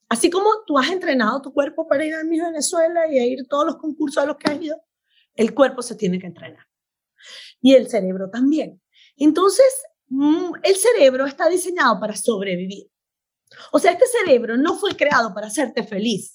Así 0.07 0.29
como 0.29 0.49
tú 0.67 0.77
has 0.77 0.89
entrenado 0.91 1.41
tu 1.41 1.51
cuerpo 1.51 1.87
para 1.87 2.05
ir 2.05 2.13
a 2.13 2.23
mi 2.23 2.39
Venezuela 2.39 3.11
y 3.11 3.19
a 3.19 3.25
ir 3.25 3.41
a 3.41 3.47
todos 3.49 3.65
los 3.65 3.77
concursos 3.77 4.23
a 4.23 4.25
los 4.27 4.37
que 4.37 4.51
has 4.51 4.61
ido, 4.61 4.77
el 5.33 5.53
cuerpo 5.53 5.81
se 5.81 5.95
tiene 5.95 6.19
que 6.19 6.27
entrenar. 6.27 6.65
Y 7.59 7.73
el 7.73 7.89
cerebro 7.89 8.29
también. 8.29 8.81
Entonces, 9.17 9.65
mm, 10.07 10.53
el 10.63 10.75
cerebro 10.75 11.25
está 11.25 11.49
diseñado 11.49 11.99
para 11.99 12.15
sobrevivir. 12.15 12.91
O 13.71 13.79
sea, 13.79 13.91
este 13.91 14.05
cerebro 14.07 14.57
no 14.57 14.77
fue 14.77 14.95
creado 14.95 15.33
para 15.33 15.47
hacerte 15.47 15.83
feliz. 15.83 16.34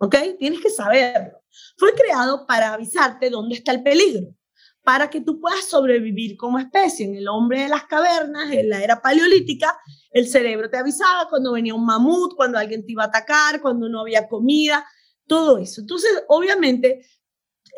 ¿Ok? 0.00 0.16
Tienes 0.38 0.60
que 0.60 0.70
saberlo. 0.70 1.42
Fue 1.76 1.94
creado 1.94 2.46
para 2.46 2.72
avisarte 2.72 3.30
dónde 3.30 3.56
está 3.56 3.72
el 3.72 3.82
peligro 3.82 4.34
para 4.82 5.10
que 5.10 5.20
tú 5.20 5.40
puedas 5.40 5.66
sobrevivir 5.66 6.36
como 6.36 6.58
especie. 6.58 7.06
En 7.06 7.14
el 7.14 7.28
hombre 7.28 7.62
de 7.62 7.68
las 7.68 7.84
cavernas, 7.84 8.50
en 8.50 8.68
la 8.68 8.82
era 8.82 9.00
paleolítica, 9.00 9.78
el 10.10 10.26
cerebro 10.26 10.70
te 10.70 10.78
avisaba 10.78 11.28
cuando 11.28 11.52
venía 11.52 11.74
un 11.74 11.84
mamut, 11.84 12.34
cuando 12.34 12.58
alguien 12.58 12.84
te 12.84 12.92
iba 12.92 13.04
a 13.04 13.08
atacar, 13.08 13.60
cuando 13.60 13.88
no 13.88 14.00
había 14.00 14.26
comida, 14.26 14.86
todo 15.26 15.58
eso. 15.58 15.82
Entonces, 15.82 16.10
obviamente, 16.28 17.06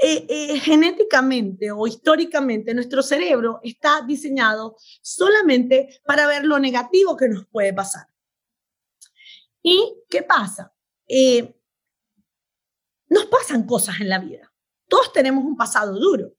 eh, 0.02 0.26
eh, 0.28 0.60
genéticamente 0.60 1.70
o 1.70 1.86
históricamente, 1.86 2.72
nuestro 2.72 3.02
cerebro 3.02 3.60
está 3.62 4.02
diseñado 4.06 4.76
solamente 5.02 6.00
para 6.06 6.26
ver 6.26 6.44
lo 6.44 6.58
negativo 6.58 7.16
que 7.16 7.28
nos 7.28 7.46
puede 7.48 7.74
pasar. 7.74 8.06
¿Y 9.62 9.96
qué 10.08 10.22
pasa? 10.22 10.72
Eh, 11.06 11.56
nos 13.12 13.26
pasan 13.26 13.64
cosas 13.66 14.00
en 14.00 14.08
la 14.08 14.18
vida. 14.18 14.52
Todos 14.88 15.12
tenemos 15.12 15.44
un 15.44 15.56
pasado 15.56 15.98
duro. 15.98 16.32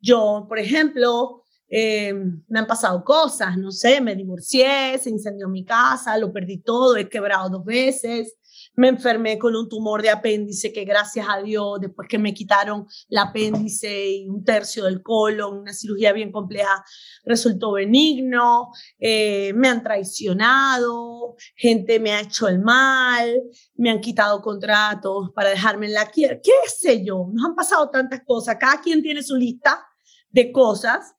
Yo, 0.00 0.46
por 0.48 0.58
ejemplo, 0.58 1.42
eh, 1.68 2.14
me 2.48 2.58
han 2.58 2.66
pasado 2.66 3.04
cosas, 3.04 3.56
no 3.56 3.70
sé, 3.70 4.00
me 4.00 4.14
divorcié, 4.14 4.98
se 4.98 5.10
incendió 5.10 5.48
mi 5.48 5.64
casa, 5.64 6.16
lo 6.18 6.32
perdí 6.32 6.58
todo, 6.58 6.96
he 6.96 7.08
quebrado 7.08 7.48
dos 7.48 7.64
veces, 7.64 8.36
me 8.76 8.88
enfermé 8.88 9.38
con 9.38 9.54
un 9.54 9.68
tumor 9.68 10.02
de 10.02 10.10
apéndice 10.10 10.72
que 10.72 10.84
gracias 10.84 11.26
a 11.28 11.40
Dios, 11.42 11.80
después 11.80 12.08
que 12.08 12.18
me 12.18 12.34
quitaron 12.34 12.86
el 13.08 13.18
apéndice 13.18 14.10
y 14.10 14.28
un 14.28 14.44
tercio 14.44 14.84
del 14.84 15.02
colon, 15.02 15.58
una 15.58 15.72
cirugía 15.72 16.12
bien 16.12 16.32
compleja, 16.32 16.84
resultó 17.24 17.72
benigno, 17.72 18.70
eh, 18.98 19.52
me 19.54 19.68
han 19.68 19.82
traicionado, 19.82 21.36
gente 21.56 22.00
me 22.00 22.12
ha 22.12 22.20
hecho 22.20 22.48
el 22.48 22.60
mal, 22.60 23.42
me 23.76 23.90
han 23.90 24.00
quitado 24.00 24.40
contratos 24.40 25.30
para 25.34 25.50
dejarme 25.50 25.86
en 25.86 25.94
la 25.94 26.06
quiebra, 26.06 26.40
qué 26.42 26.52
sé 26.68 27.04
yo, 27.04 27.28
nos 27.32 27.44
han 27.44 27.54
pasado 27.54 27.90
tantas 27.90 28.22
cosas, 28.26 28.56
cada 28.58 28.80
quien 28.80 29.02
tiene 29.02 29.22
su 29.22 29.36
lista 29.36 29.84
de 30.30 30.50
cosas 30.50 31.14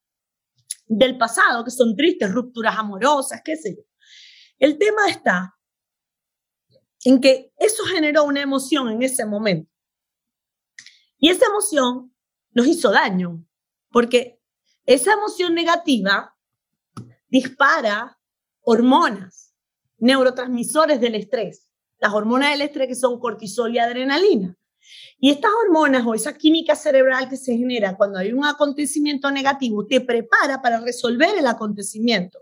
del 0.88 1.18
pasado 1.18 1.64
que 1.64 1.72
son 1.72 1.96
tristes, 1.96 2.32
rupturas 2.32 2.78
amorosas, 2.78 3.42
qué 3.44 3.56
sé 3.56 3.76
yo. 3.76 3.84
El 4.58 4.78
tema 4.78 5.10
está 5.10 5.55
en 7.06 7.22
que 7.22 7.54
eso 7.58 7.84
generó 7.86 8.24
una 8.24 8.42
emoción 8.42 8.90
en 8.90 9.04
ese 9.04 9.26
momento. 9.26 9.72
Y 11.18 11.30
esa 11.30 11.46
emoción 11.46 12.14
nos 12.52 12.68
hizo 12.68 12.92
daño, 12.92 13.46
porque 13.92 14.42
esa 14.86 15.14
emoción 15.14 15.54
negativa 15.54 16.36
dispara 17.28 18.20
hormonas, 18.62 19.54
neurotransmisores 20.00 21.00
del 21.00 21.16
estrés, 21.16 21.70
las 22.00 22.12
hormonas 22.12 22.52
del 22.52 22.62
estrés 22.62 22.88
que 22.88 22.96
son 22.96 23.20
cortisol 23.20 23.74
y 23.74 23.80
adrenalina. 23.80 24.58
Y 25.20 25.32
estas 25.32 25.52
hormonas 25.64 26.06
o 26.06 26.16
esa 26.16 26.36
química 26.36 26.76
cerebral 26.76 27.30
que 27.30 27.38
se 27.38 27.56
genera 27.56 27.96
cuando 27.96 28.20
hay 28.20 28.34
un 28.34 28.46
acontecimiento 28.46 29.30
negativo 29.32 29.86
te 29.86 30.02
prepara 30.02 30.62
para 30.62 30.80
resolver 30.80 31.38
el 31.38 31.48
acontecimiento. 31.48 32.40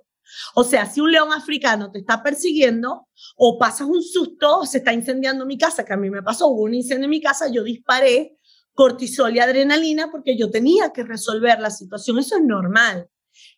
O 0.56 0.64
sea, 0.64 0.86
si 0.86 1.02
un 1.02 1.12
león 1.12 1.32
africano 1.32 1.92
te 1.92 2.00
está 2.00 2.22
persiguiendo 2.24 3.08
o 3.38 3.58
pasas 3.58 3.88
un 3.88 4.02
susto, 4.02 4.66
se 4.66 4.80
está 4.80 4.94
incendiando 4.94 5.46
mi 5.46 5.58
casa, 5.58 5.86
que 5.86 5.94
a 5.94 5.98
mí 5.98 6.10
me 6.10 6.24
pasó, 6.24 6.48
hubo 6.48 6.64
un 6.64 6.74
incendio 6.74 7.06
en 7.06 7.12
mi 7.12 7.22
casa, 7.22 7.50
yo 7.50 7.64
disparé 7.64 8.38
cortisol 8.74 9.36
y 9.36 9.40
adrenalina 9.40 10.10
porque 10.12 10.38
yo 10.38 10.50
tenía 10.50 10.92
que 10.92 11.04
resolver 11.04 11.60
la 11.60 11.70
situación. 11.70 12.20
Eso 12.20 12.38
es 12.38 12.44
normal. 12.44 13.10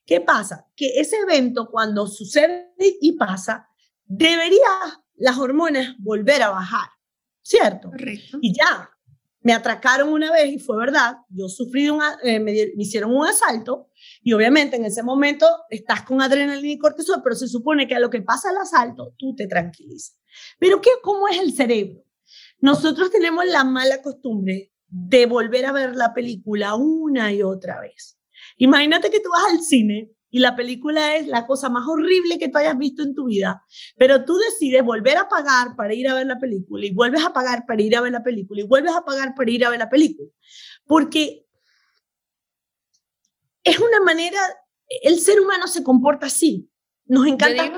¿Qué 0.06 0.22
pasa? 0.22 0.66
Que 0.76 1.00
ese 1.00 1.18
evento 1.18 1.70
cuando 1.70 2.08
sucede 2.08 2.74
y 3.02 3.14
pasa, 3.14 3.68
debería 4.06 4.70
las 5.16 5.38
hormonas 5.38 5.96
volver 6.00 6.42
a 6.44 6.50
bajar, 6.50 6.90
¿cierto? 7.42 7.90
Correcto. 7.90 8.38
Y 8.42 8.54
ya, 8.54 8.90
me 9.42 9.54
atracaron 9.54 10.10
una 10.10 10.32
vez 10.32 10.54
y 10.54 10.60
fue 10.60 10.78
verdad, 10.78 11.18
yo 11.30 11.48
sufrí, 11.48 11.90
un, 11.90 12.02
eh, 12.24 12.40
me, 12.40 12.52
hicieron 12.78 13.16
un 13.16 13.28
asalto 13.28 13.90
y 14.26 14.34
obviamente 14.34 14.76
en 14.76 14.86
ese 14.86 15.04
momento 15.04 15.46
estás 15.70 16.02
con 16.02 16.20
adrenalina 16.20 16.74
y 16.74 16.80
cortisol, 16.80 17.22
pero 17.24 17.36
se 17.36 17.48
supone 17.48 17.88
que 17.88 17.94
a 17.94 18.00
lo 18.00 18.10
que 18.10 18.24
pasa 18.24 18.50
el 18.50 18.58
asalto 18.58 19.14
tú 19.20 19.36
te 19.36 19.46
tranquilizas. 19.46 20.20
Pero 20.58 20.82
¿qué, 20.82 20.90
¿cómo 21.04 21.28
es 21.28 21.38
el 21.38 21.54
cerebro? 21.54 22.04
Nosotros 22.60 23.12
tenemos 23.12 23.46
la 23.46 23.64
mala 23.64 24.02
costumbre 24.02 24.74
de 24.88 25.28
volver 25.28 25.68
a 25.68 25.72
ver 25.72 25.96
la 25.96 26.16
película 26.16 26.74
una 26.74 27.32
y 27.32 27.44
otra 27.44 27.80
vez. 27.80 28.18
Imagínate 28.58 29.12
que 29.12 29.20
tú 29.20 29.30
vas 29.30 29.46
al 29.54 29.62
cine 29.62 30.12
y 30.32 30.40
la 30.40 30.56
película 30.56 31.18
es 31.18 31.28
la 31.28 31.46
cosa 31.46 31.70
más 31.70 31.88
horrible 31.88 32.40
que 32.40 32.50
tú 32.50 32.58
hayas 32.58 32.80
visto 32.80 33.04
en 33.04 33.14
tu 33.14 33.26
vida, 33.26 33.64
pero 33.96 34.26
tú 34.26 34.36
decides 34.38 34.84
volver 34.84 35.20
a 35.20 35.30
pagar 35.30 35.76
para 35.76 35.94
ir 35.94 36.10
a 36.10 36.16
ver 36.16 36.26
la 36.26 36.40
película 36.40 36.84
y 36.84 36.92
vuelves 36.92 37.24
a 37.24 37.32
pagar 37.32 37.68
para 37.68 37.84
ir 37.84 37.96
a 37.96 38.02
ver 38.02 38.14
la 38.14 38.24
película 38.24 38.60
y 38.60 38.66
vuelves 38.66 38.96
a 38.96 39.06
pagar 39.06 39.36
para 39.36 39.52
ir 39.52 39.64
a 39.64 39.70
ver 39.70 39.78
la 39.78 39.90
película. 39.92 40.32
Porque 40.88 41.45
es 43.66 43.80
una 43.80 44.00
manera, 44.00 44.40
el 45.04 45.20
ser 45.20 45.42
humano 45.42 45.68
se 45.68 45.84
comporta 45.84 46.28
así. 46.28 46.70
Nos 47.08 47.28
encanta 47.28 47.72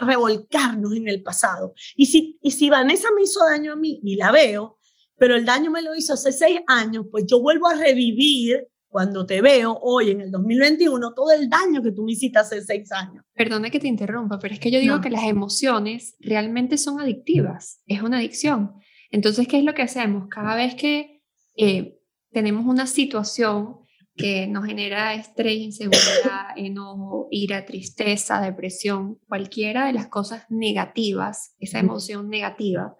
revolcarnos 0.00 0.94
en 0.94 1.08
el 1.08 1.22
pasado. 1.22 1.74
Y 1.96 2.06
si, 2.06 2.38
y 2.42 2.50
si 2.50 2.68
Vanessa 2.68 3.08
me 3.14 3.22
hizo 3.22 3.40
daño 3.44 3.72
a 3.72 3.76
mí 3.76 4.00
y 4.02 4.16
la 4.16 4.32
veo, 4.32 4.78
pero 5.16 5.36
el 5.36 5.44
daño 5.44 5.70
me 5.70 5.82
lo 5.82 5.94
hizo 5.94 6.14
hace 6.14 6.32
seis 6.32 6.60
años, 6.66 7.06
pues 7.10 7.24
yo 7.26 7.40
vuelvo 7.40 7.68
a 7.68 7.74
revivir 7.74 8.66
cuando 8.88 9.24
te 9.24 9.40
veo 9.40 9.78
hoy 9.80 10.10
en 10.10 10.20
el 10.20 10.30
2021 10.30 11.14
todo 11.14 11.30
el 11.32 11.48
daño 11.48 11.82
que 11.82 11.92
tú 11.92 12.04
me 12.04 12.12
hiciste 12.12 12.38
hace 12.38 12.60
seis 12.60 12.92
años. 12.92 13.24
Perdona 13.32 13.70
que 13.70 13.80
te 13.80 13.88
interrumpa, 13.88 14.38
pero 14.38 14.52
es 14.52 14.60
que 14.60 14.70
yo 14.70 14.80
digo 14.80 15.00
que 15.00 15.08
las 15.08 15.24
emociones 15.24 16.16
realmente 16.20 16.76
son 16.76 17.00
adictivas, 17.00 17.80
es 17.86 18.02
una 18.02 18.18
adicción. 18.18 18.74
Entonces, 19.10 19.48
¿qué 19.48 19.58
es 19.58 19.64
lo 19.64 19.72
que 19.72 19.82
hacemos? 19.82 20.28
Cada 20.28 20.56
vez 20.56 20.74
que 20.74 21.22
eh, 21.56 21.98
tenemos 22.32 22.66
una 22.66 22.86
situación 22.86 23.81
que 24.14 24.46
nos 24.46 24.66
genera 24.66 25.14
estrés, 25.14 25.58
inseguridad, 25.58 26.48
enojo, 26.56 27.28
ira, 27.30 27.64
tristeza, 27.64 28.40
depresión, 28.40 29.18
cualquiera 29.28 29.86
de 29.86 29.94
las 29.94 30.08
cosas 30.08 30.44
negativas, 30.50 31.54
esa 31.58 31.78
emoción 31.78 32.28
negativa, 32.28 32.96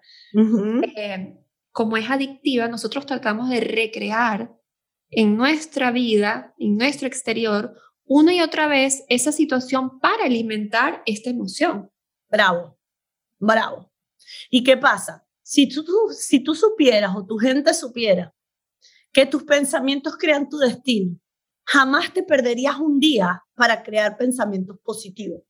eh, 0.97 1.39
como 1.71 1.97
es 1.97 2.11
adictiva, 2.11 2.69
nosotros 2.69 3.07
tratamos 3.07 3.49
de 3.51 3.61
recrear 3.61 4.55
en 5.11 5.37
nuestra 5.37 5.91
vida, 5.91 6.55
en 6.59 6.77
nuestro 6.77 7.07
exterior, 7.07 7.75
una 8.05 8.35
y 8.35 8.41
otra 8.41 8.67
vez 8.67 9.05
esa 9.09 9.33
situación 9.33 10.01
para 10.01 10.25
alimentar 10.25 11.03
esta 11.07 11.31
emoción. 11.31 11.91
Bravo, 12.31 12.79
bravo. 13.39 13.93
¿Y 14.51 14.65
qué 14.65 14.77
pasa? 14.77 15.27
Si 15.43 15.69
tú, 15.69 15.85
si 16.11 16.41
tú 16.41 16.55
supieras 16.55 17.15
o 17.15 17.27
tu 17.27 17.37
gente 17.37 17.75
supiera 17.75 18.35
que 19.13 19.27
tus 19.27 19.45
pensamientos 19.45 20.17
crean 20.17 20.49
tu 20.49 20.59
destino, 20.59 21.19
jamás 21.65 22.13
te 22.13 22.23
perderías 22.23 22.79
un 22.79 22.99
día 22.99 23.43
para 23.55 23.83
crear 23.83 24.17
pensamientos 24.17 24.79
positivos. 24.83 25.43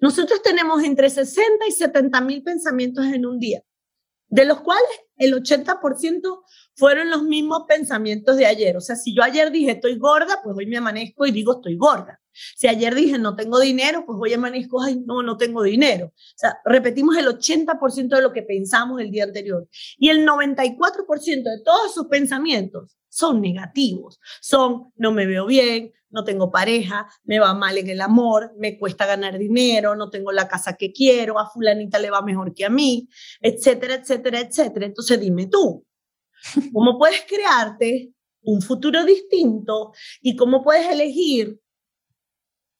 Nosotros 0.00 0.42
tenemos 0.42 0.82
entre 0.82 1.10
60 1.10 1.66
y 1.66 1.72
70 1.72 2.20
mil 2.22 2.42
pensamientos 2.42 3.04
en 3.06 3.26
un 3.26 3.38
día. 3.38 3.62
de 4.34 4.46
los 4.46 4.62
cuales 4.62 4.88
el 5.16 5.34
80% 5.34 6.42
fueron 6.74 7.10
los 7.10 7.22
mismos 7.22 7.64
pensamientos 7.68 8.38
de 8.38 8.46
ayer. 8.46 8.74
O 8.78 8.80
sea, 8.80 8.96
si 8.96 9.14
yo 9.14 9.22
ayer 9.22 9.50
dije 9.52 9.72
estoy 9.72 9.98
gorda, 9.98 10.40
pues 10.42 10.56
hoy 10.56 10.64
me 10.64 10.78
amanezco 10.78 11.26
y 11.26 11.32
digo 11.32 11.56
estoy 11.56 11.76
gorda. 11.76 12.18
Si 12.32 12.68
ayer 12.68 12.94
dije 12.94 13.18
no 13.18 13.36
tengo 13.36 13.58
dinero, 13.60 14.04
pues 14.06 14.18
hoy 14.20 14.32
amanezco, 14.32 14.82
ay, 14.82 15.02
no, 15.06 15.22
no 15.22 15.36
tengo 15.36 15.62
dinero. 15.62 16.06
O 16.06 16.36
sea, 16.36 16.58
repetimos 16.64 17.16
el 17.16 17.26
80% 17.26 18.08
de 18.08 18.22
lo 18.22 18.32
que 18.32 18.42
pensamos 18.42 19.00
el 19.00 19.10
día 19.10 19.24
anterior. 19.24 19.68
Y 19.98 20.08
el 20.08 20.26
94% 20.26 21.42
de 21.42 21.62
todos 21.64 21.92
esos 21.92 22.06
pensamientos 22.06 22.96
son 23.08 23.40
negativos. 23.40 24.18
Son, 24.40 24.92
no 24.96 25.12
me 25.12 25.26
veo 25.26 25.46
bien, 25.46 25.92
no 26.12 26.24
tengo 26.24 26.50
pareja, 26.50 27.08
me 27.24 27.40
va 27.40 27.54
mal 27.54 27.76
en 27.78 27.88
el 27.88 28.00
amor, 28.00 28.52
me 28.58 28.78
cuesta 28.78 29.06
ganar 29.06 29.38
dinero, 29.38 29.96
no 29.96 30.10
tengo 30.10 30.30
la 30.30 30.46
casa 30.46 30.76
que 30.76 30.92
quiero, 30.92 31.38
a 31.38 31.50
fulanita 31.50 31.98
le 31.98 32.10
va 32.10 32.22
mejor 32.22 32.54
que 32.54 32.64
a 32.64 32.70
mí, 32.70 33.08
etcétera, 33.40 33.94
etcétera, 33.94 34.40
etcétera. 34.40 34.86
Entonces 34.86 35.20
dime 35.20 35.46
tú, 35.46 35.84
¿cómo 36.72 36.98
puedes 36.98 37.22
crearte 37.26 38.12
un 38.42 38.60
futuro 38.60 39.04
distinto 39.04 39.92
y 40.20 40.36
cómo 40.36 40.62
puedes 40.62 40.86
elegir 40.90 41.58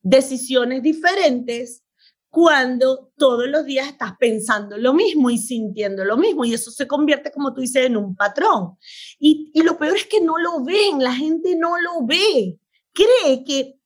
decisiones 0.02 0.82
diferentes 0.82 1.82
cuando 2.28 3.12
todos 3.16 3.47
los 3.49 3.66
días 3.66 3.88
estás 3.88 4.12
pensando 4.18 4.78
lo 4.78 4.94
mismo 4.94 5.28
y 5.28 5.38
sintiendo 5.38 6.04
lo 6.04 6.16
mismo 6.16 6.44
y 6.44 6.54
eso 6.54 6.71
se 6.71 6.87
convierte, 6.87 7.30
como 7.30 7.52
tú 7.52 7.61
dices, 7.61 7.87
en 7.87 7.97
un 7.97 8.16
patrón. 8.16 8.78
Y, 9.18 9.50
y 9.52 9.62
lo 9.62 9.76
peor 9.78 9.97
es 9.97 10.06
que 10.06 10.21
no 10.21 10.38
lo 10.38 10.64
ven, 10.64 10.99
la 10.99 11.14
gente 11.14 11.54
no 11.56 11.78
lo 11.78 12.06
ve 12.06 12.59
cree 12.92 13.44
que 13.44 13.78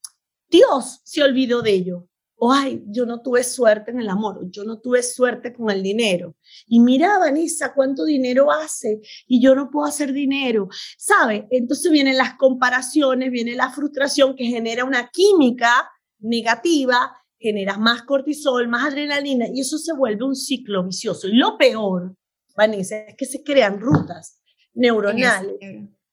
Dios 0.49 1.01
se 1.05 1.23
olvidó 1.23 1.63
de 1.63 1.73
ello. 1.73 2.09
O, 2.39 2.53
ay, 2.53 2.83
yo 2.89 3.07
no 3.07 3.23
tuve 3.23 3.43
suerte 3.43 3.93
en 3.93 3.99
el 3.99 4.11
amor, 4.11 4.41
yo 4.51 4.63
no 4.65 4.79
tuve 4.79 5.03
suerte 5.03 5.55
con 5.55 5.71
el 5.71 5.83
dinero. 5.83 6.37
Y 6.67 6.81
mira, 6.81 7.19
Vanessa, 7.19 7.73
cuánto 7.73 8.05
dinero 8.05 8.53
hace 8.53 9.01
y 9.27 9.41
yo 9.41 9.55
no 9.55 9.71
puedo 9.71 9.87
hacer 9.87 10.13
dinero. 10.13 10.69
¿Sabe? 10.99 11.47
Entonces 11.51 11.91
vienen 11.91 12.19
las 12.19 12.35
comparaciones, 12.35 13.31
viene 13.31 13.55
la 13.55 13.71
frustración 13.71 14.37
que 14.37 14.45
genera 14.45 14.85
una 14.85 15.09
química 15.09 15.91
negativa, 16.27 17.17
genera 17.39 17.79
más 17.79 18.03
cortisol, 18.03 18.69
más 18.69 18.93
adrenalina 18.93 19.47
y 19.53 19.61
eso 19.61 19.79
se 19.79 19.95
vuelve 19.95 20.25
un 20.25 20.37
ciclo 20.37 20.85
vicioso. 20.85 21.29
Y 21.29 21.37
lo 21.37 21.57
peor, 21.59 22.17
Vanessa, 22.57 22.99
es 22.99 23.15
que 23.17 23.27
se 23.27 23.43
crean 23.43 23.81
rutas 23.81 24.43
neuronales 24.75 25.57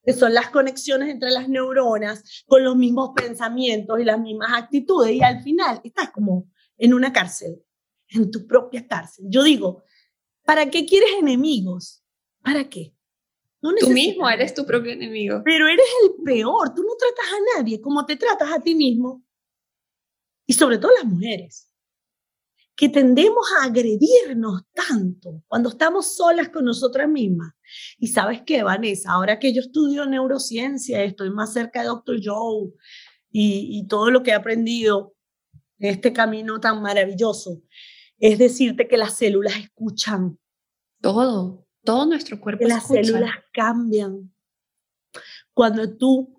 que 0.04 0.12
son 0.12 0.34
las 0.34 0.50
conexiones 0.50 1.08
entre 1.08 1.30
las 1.30 1.48
neuronas 1.48 2.44
con 2.46 2.62
los 2.62 2.76
mismos 2.76 3.10
pensamientos 3.16 3.98
y 3.98 4.04
las 4.04 4.20
mismas 4.20 4.50
actitudes. 4.52 5.12
Y 5.12 5.22
al 5.22 5.42
final 5.42 5.80
estás 5.82 6.10
como 6.10 6.50
en 6.76 6.92
una 6.92 7.12
cárcel, 7.12 7.62
en 8.08 8.30
tu 8.30 8.46
propia 8.46 8.86
cárcel. 8.86 9.24
Yo 9.28 9.42
digo, 9.42 9.82
¿para 10.44 10.68
qué 10.70 10.84
quieres 10.84 11.10
enemigos? 11.18 12.04
¿Para 12.42 12.68
qué? 12.68 12.94
tú 13.80 13.88
mismo 13.88 14.28
eres 14.28 14.52
tu 14.52 14.66
propio 14.66 14.92
enemigo. 14.92 15.40
Pero 15.42 15.66
eres 15.66 15.86
el 16.04 16.22
peor. 16.22 16.74
Tú 16.74 16.82
no 16.82 16.94
tratas 16.98 17.32
a 17.32 17.58
nadie 17.58 17.80
como 17.80 18.04
te 18.04 18.16
tratas 18.16 18.52
a 18.52 18.60
ti 18.60 18.74
mismo. 18.74 19.23
Y 20.46 20.52
sobre 20.52 20.78
todo 20.78 20.92
las 20.96 21.10
mujeres 21.10 21.70
que 22.76 22.88
tendemos 22.88 23.46
a 23.60 23.66
agredirnos 23.66 24.62
tanto 24.72 25.42
cuando 25.46 25.68
estamos 25.68 26.16
solas 26.16 26.48
con 26.48 26.64
nosotras 26.64 27.08
mismas. 27.08 27.52
Y 27.98 28.08
sabes 28.08 28.42
qué, 28.44 28.62
Vanessa, 28.62 29.12
ahora 29.12 29.38
que 29.38 29.54
yo 29.54 29.60
estudio 29.60 30.06
neurociencia, 30.06 31.02
estoy 31.02 31.30
más 31.30 31.52
cerca 31.52 31.82
de 31.82 31.86
Dr. 31.86 32.18
Joe 32.22 32.72
y, 33.30 33.78
y 33.78 33.86
todo 33.86 34.10
lo 34.10 34.22
que 34.22 34.32
he 34.32 34.34
aprendido 34.34 35.14
en 35.78 35.90
este 35.90 36.12
camino 36.12 36.60
tan 36.60 36.82
maravilloso, 36.82 37.62
es 38.18 38.38
decirte 38.38 38.88
que 38.88 38.96
las 38.96 39.16
células 39.16 39.56
escuchan. 39.56 40.38
Todo, 41.00 41.66
todo 41.84 42.06
nuestro 42.06 42.40
cuerpo. 42.40 42.66
las 42.66 42.88
células 42.88 43.32
cambian. 43.52 44.32
Cuando 45.52 45.96
tú 45.96 46.33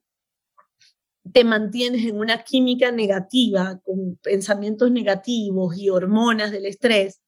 te 1.31 1.43
mantienes 1.43 2.05
en 2.05 2.19
una 2.19 2.43
química 2.43 2.91
negativa, 2.91 3.79
con 3.83 4.17
pensamientos 4.17 4.91
negativos 4.91 5.77
y 5.77 5.89
hormonas 5.89 6.51
del 6.51 6.65
estrés, 6.65 7.21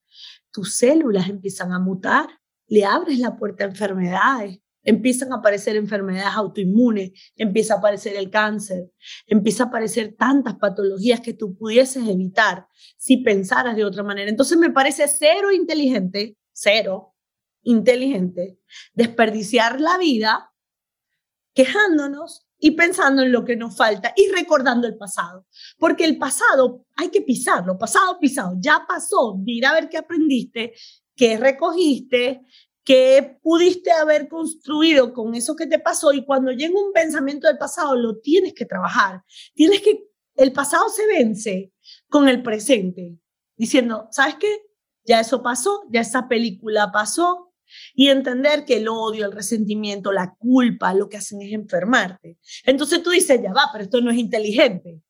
tus 0.51 0.75
células 0.75 1.29
empiezan 1.29 1.71
a 1.71 1.79
mutar, 1.79 2.27
le 2.67 2.85
abres 2.85 3.19
la 3.19 3.35
puerta 3.35 3.63
a 3.63 3.67
enfermedades, 3.67 4.59
empiezan 4.83 5.33
a 5.33 5.37
aparecer 5.37 5.75
enfermedades 5.75 6.35
autoinmunes, 6.35 7.11
empieza 7.35 7.75
a 7.75 7.77
aparecer 7.77 8.15
el 8.15 8.29
cáncer, 8.29 8.89
empieza 9.25 9.63
a 9.63 9.67
aparecer 9.67 10.15
tantas 10.17 10.55
patologías 10.55 11.19
que 11.19 11.33
tú 11.33 11.57
pudieses 11.57 12.07
evitar 12.07 12.67
si 12.97 13.17
pensaras 13.17 13.75
de 13.75 13.83
otra 13.83 14.03
manera. 14.03 14.29
Entonces 14.29 14.57
me 14.57 14.71
parece 14.71 15.07
cero 15.07 15.51
inteligente, 15.51 16.37
cero 16.53 17.15
inteligente, 17.63 18.59
desperdiciar 18.93 19.81
la 19.81 19.97
vida 19.97 20.53
quejándonos 21.53 22.46
y 22.59 22.71
pensando 22.71 23.21
en 23.21 23.31
lo 23.31 23.45
que 23.45 23.55
nos 23.55 23.75
falta 23.75 24.13
y 24.15 24.29
recordando 24.31 24.87
el 24.87 24.97
pasado. 24.97 25.45
Porque 25.77 26.05
el 26.05 26.17
pasado 26.17 26.85
hay 26.95 27.09
que 27.09 27.21
pisarlo, 27.21 27.77
pasado 27.77 28.19
pisado, 28.19 28.55
ya 28.59 28.85
pasó, 28.87 29.37
mira 29.37 29.71
a 29.71 29.73
ver 29.73 29.89
qué 29.89 29.97
aprendiste, 29.97 30.73
qué 31.15 31.37
recogiste, 31.37 32.41
qué 32.83 33.37
pudiste 33.41 33.91
haber 33.91 34.29
construido 34.29 35.13
con 35.13 35.35
eso 35.35 35.55
que 35.55 35.67
te 35.67 35.79
pasó 35.79 36.13
y 36.13 36.25
cuando 36.25 36.51
llega 36.51 36.79
un 36.79 36.93
pensamiento 36.93 37.47
del 37.47 37.57
pasado 37.57 37.95
lo 37.95 38.19
tienes 38.19 38.53
que 38.53 38.65
trabajar. 38.65 39.23
Tienes 39.53 39.81
que, 39.81 40.05
el 40.35 40.53
pasado 40.53 40.87
se 40.89 41.05
vence 41.05 41.73
con 42.09 42.29
el 42.29 42.41
presente, 42.41 43.17
diciendo, 43.55 44.07
¿sabes 44.11 44.35
qué? 44.35 44.61
Ya 45.03 45.19
eso 45.19 45.41
pasó, 45.41 45.83
ya 45.89 46.01
esa 46.01 46.27
película 46.27 46.91
pasó, 46.91 47.46
y 47.93 48.09
entender 48.09 48.65
que 48.65 48.77
el 48.77 48.87
odio, 48.87 49.25
el 49.25 49.31
resentimiento, 49.31 50.11
la 50.11 50.35
culpa, 50.37 50.93
lo 50.93 51.09
que 51.09 51.17
hacen 51.17 51.41
es 51.41 51.53
enfermarte. 51.53 52.37
Entonces 52.65 53.03
tú 53.03 53.09
dices, 53.11 53.41
ya 53.41 53.53
va, 53.53 53.69
pero 53.71 53.83
esto 53.83 54.01
no 54.01 54.11
es 54.11 54.17
inteligente. 54.17 55.01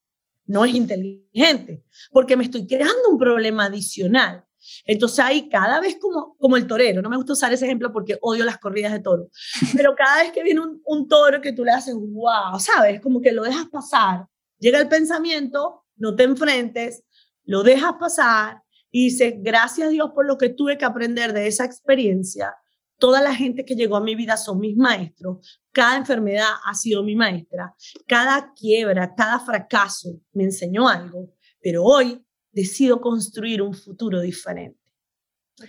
No 0.46 0.64
es 0.64 0.74
inteligente, 0.74 1.84
porque 2.10 2.38
me 2.38 2.46
estoy 2.46 2.66
creando 2.66 3.10
un 3.12 3.18
problema 3.18 3.66
adicional. 3.66 4.46
Entonces 4.86 5.20
ahí 5.20 5.50
cada 5.50 5.80
vez 5.80 5.98
como, 6.00 6.36
como 6.38 6.58
el 6.58 6.68
torero, 6.68 7.02
no 7.02 7.10
me 7.10 7.18
gusta 7.18 7.34
usar 7.34 7.54
ese 7.54 7.66
ejemplo 7.66 7.92
porque 7.92 8.18
odio 8.22 8.46
las 8.46 8.58
corridas 8.58 8.94
de 8.94 9.00
toro, 9.00 9.30
pero 9.76 9.96
cada 9.96 10.24
vez 10.24 10.32
que 10.32 10.44
viene 10.44 10.62
un, 10.62 10.82
un 10.86 11.08
toro 11.08 11.42
que 11.42 11.54
tú 11.54 11.64
le 11.64 11.72
haces, 11.72 11.96
wow, 11.96 12.60
¿sabes? 12.60 13.02
Como 13.02 13.22
que 13.22 13.32
lo 13.32 13.44
dejas 13.44 13.68
pasar, 13.70 14.26
llega 14.58 14.80
el 14.80 14.88
pensamiento, 14.88 15.84
no 15.98 16.16
te 16.16 16.24
enfrentes, 16.24 17.04
lo 17.44 17.64
dejas 17.64 17.94
pasar 18.00 18.62
y 18.98 19.04
dice, 19.04 19.38
gracias 19.38 19.90
a 19.90 19.92
Dios 19.92 20.10
por 20.16 20.26
lo 20.26 20.40
que 20.40 20.50
tuve 20.50 20.76
que 20.76 20.86
aprender 20.86 21.32
de 21.32 21.46
esa 21.46 21.66
experiencia. 21.66 22.56
Toda 22.98 23.22
la 23.22 23.36
gente 23.36 23.64
que 23.64 23.76
llegó 23.76 23.96
a 23.96 24.02
mi 24.02 24.16
vida 24.16 24.38
son 24.38 24.58
mis 24.58 24.76
maestros. 24.76 25.62
Cada 25.72 25.98
enfermedad 25.98 26.50
ha 26.66 26.74
sido 26.74 27.04
mi 27.04 27.16
maestra. 27.16 27.76
Cada 28.08 28.56
quiebra, 28.56 29.14
cada 29.14 29.40
fracaso 29.40 30.20
me 30.34 30.46
enseñó 30.46 30.88
algo. 30.88 31.32
Pero 31.62 31.84
hoy 31.84 32.26
decido 32.52 33.00
construir 33.00 33.62
un 33.62 33.76
futuro 33.76 34.20
diferente. 34.20 34.82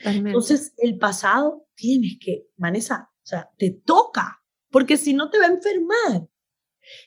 Entonces, 0.04 0.72
el 0.78 0.96
pasado 0.96 1.68
tienes 1.74 2.16
que, 2.18 2.46
Vanessa, 2.56 3.10
o 3.12 3.26
sea, 3.26 3.50
te 3.58 3.72
toca, 3.84 4.42
porque 4.70 4.96
si 4.96 5.12
no 5.12 5.28
te 5.28 5.38
va 5.38 5.48
a 5.48 5.52
enfermar. 5.52 6.26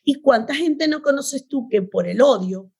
¿Y 0.03 0.21
cuánta 0.21 0.53
gente 0.53 0.87
no 0.87 1.01
conoces 1.01 1.47
tú 1.47 1.67
que 1.67 1.81
por 1.81 2.07
el 2.07 2.21
odio 2.21 2.71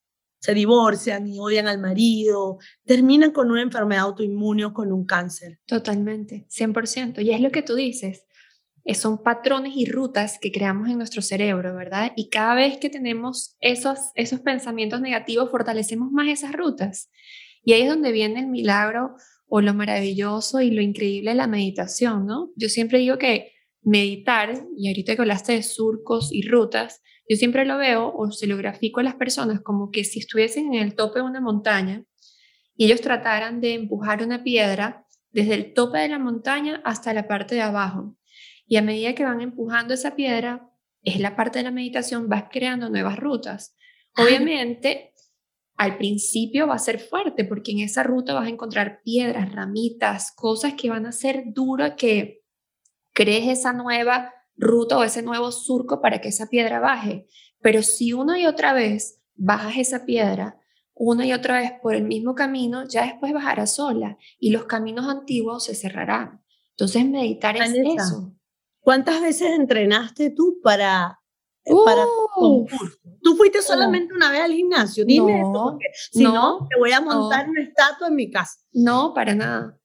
se 0.42 0.54
divorcian 0.54 1.28
y 1.28 1.38
odian 1.38 1.68
al 1.68 1.78
marido, 1.78 2.58
terminan 2.84 3.30
con 3.30 3.52
una 3.52 3.62
enfermedad 3.62 4.02
autoinmune 4.02 4.64
o 4.64 4.74
con 4.74 4.92
un 4.92 5.06
cáncer. 5.06 5.60
Totalmente, 5.66 6.46
100%. 6.48 7.22
Y 7.24 7.30
es 7.30 7.40
lo 7.40 7.50
que 7.50 7.62
tú 7.62 7.76
dices, 7.76 8.26
eh, 8.84 8.96
son 8.96 9.22
patrones 9.22 9.74
y 9.76 9.86
rutas 9.86 10.40
que 10.40 10.50
creamos 10.50 10.88
en 10.88 10.98
nuestro 10.98 11.22
cerebro, 11.22 11.76
¿verdad? 11.76 12.10
Y 12.16 12.28
cada 12.28 12.56
vez 12.56 12.78
que 12.78 12.90
tenemos 12.90 13.56
esos, 13.60 13.98
esos 14.16 14.40
pensamientos 14.40 15.00
negativos, 15.00 15.48
fortalecemos 15.48 16.10
más 16.10 16.26
esas 16.26 16.52
rutas. 16.52 17.08
Y 17.62 17.74
ahí 17.74 17.82
es 17.82 17.88
donde 17.88 18.10
viene 18.10 18.40
el 18.40 18.48
milagro 18.48 19.14
o 19.46 19.60
lo 19.60 19.74
maravilloso 19.74 20.60
y 20.60 20.72
lo 20.72 20.82
increíble 20.82 21.30
de 21.30 21.36
la 21.36 21.46
meditación, 21.46 22.26
¿no? 22.26 22.50
Yo 22.56 22.68
siempre 22.68 22.98
digo 22.98 23.16
que 23.16 23.52
meditar, 23.82 24.64
y 24.76 24.88
ahorita 24.88 25.14
que 25.14 25.22
hablaste 25.22 25.52
de 25.52 25.62
surcos 25.62 26.32
y 26.32 26.48
rutas, 26.48 27.00
yo 27.28 27.36
siempre 27.36 27.64
lo 27.64 27.78
veo 27.78 28.12
o 28.14 28.30
se 28.30 28.46
lo 28.46 28.56
grafico 28.56 29.00
a 29.00 29.04
las 29.04 29.14
personas 29.14 29.60
como 29.60 29.90
que 29.90 30.04
si 30.04 30.18
estuviesen 30.18 30.74
en 30.74 30.82
el 30.82 30.94
tope 30.94 31.20
de 31.20 31.24
una 31.24 31.40
montaña 31.40 32.04
y 32.76 32.86
ellos 32.86 33.00
trataran 33.00 33.60
de 33.60 33.74
empujar 33.74 34.22
una 34.24 34.42
piedra 34.42 35.06
desde 35.30 35.54
el 35.54 35.72
tope 35.72 35.98
de 35.98 36.08
la 36.08 36.18
montaña 36.18 36.80
hasta 36.84 37.14
la 37.14 37.26
parte 37.26 37.54
de 37.54 37.62
abajo. 37.62 38.16
Y 38.66 38.76
a 38.76 38.82
medida 38.82 39.14
que 39.14 39.24
van 39.24 39.40
empujando 39.40 39.94
esa 39.94 40.14
piedra, 40.14 40.68
es 41.02 41.20
la 41.20 41.36
parte 41.36 41.58
de 41.58 41.64
la 41.64 41.70
meditación, 41.70 42.28
vas 42.28 42.44
creando 42.50 42.88
nuevas 42.88 43.18
rutas. 43.18 43.76
Obviamente, 44.16 45.12
al 45.76 45.96
principio 45.96 46.66
va 46.66 46.74
a 46.74 46.78
ser 46.78 46.98
fuerte 46.98 47.44
porque 47.44 47.72
en 47.72 47.80
esa 47.80 48.02
ruta 48.02 48.34
vas 48.34 48.46
a 48.46 48.50
encontrar 48.50 49.00
piedras, 49.02 49.52
ramitas, 49.52 50.32
cosas 50.32 50.74
que 50.74 50.90
van 50.90 51.06
a 51.06 51.12
ser 51.12 51.44
duras 51.46 51.94
que 51.96 52.42
crees 53.12 53.48
esa 53.48 53.72
nueva 53.72 54.32
ruta 54.56 54.98
o 54.98 55.04
ese 55.04 55.22
nuevo 55.22 55.50
surco 55.52 56.00
para 56.00 56.20
que 56.20 56.28
esa 56.28 56.48
piedra 56.48 56.80
baje. 56.80 57.26
Pero 57.60 57.82
si 57.82 58.12
una 58.12 58.38
y 58.38 58.46
otra 58.46 58.72
vez 58.72 59.20
bajas 59.34 59.76
esa 59.76 60.04
piedra, 60.04 60.58
una 60.94 61.26
y 61.26 61.32
otra 61.32 61.58
vez 61.58 61.72
por 61.82 61.94
el 61.94 62.04
mismo 62.04 62.34
camino, 62.34 62.86
ya 62.86 63.04
después 63.04 63.32
bajará 63.32 63.66
sola 63.66 64.18
y 64.38 64.50
los 64.50 64.64
caminos 64.64 65.08
antiguos 65.08 65.64
se 65.64 65.74
cerrarán. 65.74 66.42
Entonces, 66.70 67.04
meditar 67.06 67.56
es 67.56 67.72
eso. 67.74 68.34
¿Cuántas 68.80 69.20
veces 69.20 69.50
entrenaste 69.52 70.30
tú 70.30 70.58
para, 70.62 71.20
eh, 71.64 71.72
para 71.84 72.04
¿Tú 73.22 73.36
fuiste 73.36 73.62
solamente 73.62 74.12
una 74.12 74.30
vez 74.30 74.40
al 74.40 74.52
gimnasio? 74.52 75.04
Dime 75.04 75.40
no, 75.40 75.78
si 76.10 76.24
no, 76.24 76.66
te 76.68 76.78
voy 76.78 76.92
a 76.92 77.00
montar 77.00 77.48
una 77.48 77.62
estatua 77.62 78.08
en 78.08 78.16
mi 78.16 78.30
casa. 78.30 78.58
No, 78.72 79.14
para 79.14 79.34
nada. 79.34 79.78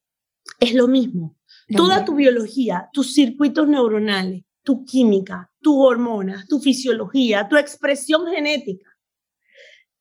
Es 0.58 0.74
lo 0.74 0.88
mismo. 0.88 1.36
Toda 1.76 2.04
tu 2.04 2.14
biología, 2.14 2.88
tus 2.92 3.14
circuitos 3.14 3.68
neuronales, 3.68 4.44
tu 4.68 4.84
química, 4.84 5.50
tus 5.62 5.76
hormonas, 5.78 6.46
tu 6.46 6.60
fisiología, 6.60 7.48
tu 7.48 7.56
expresión 7.56 8.26
genética, 8.26 8.86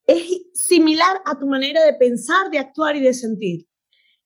es 0.05 0.41
similar 0.53 1.21
a 1.23 1.39
tu 1.39 1.47
manera 1.47 1.85
de 1.85 1.93
pensar, 1.93 2.51
de 2.51 2.59
actuar 2.59 2.97
y 2.97 2.99
de 2.99 3.13
sentir. 3.13 3.65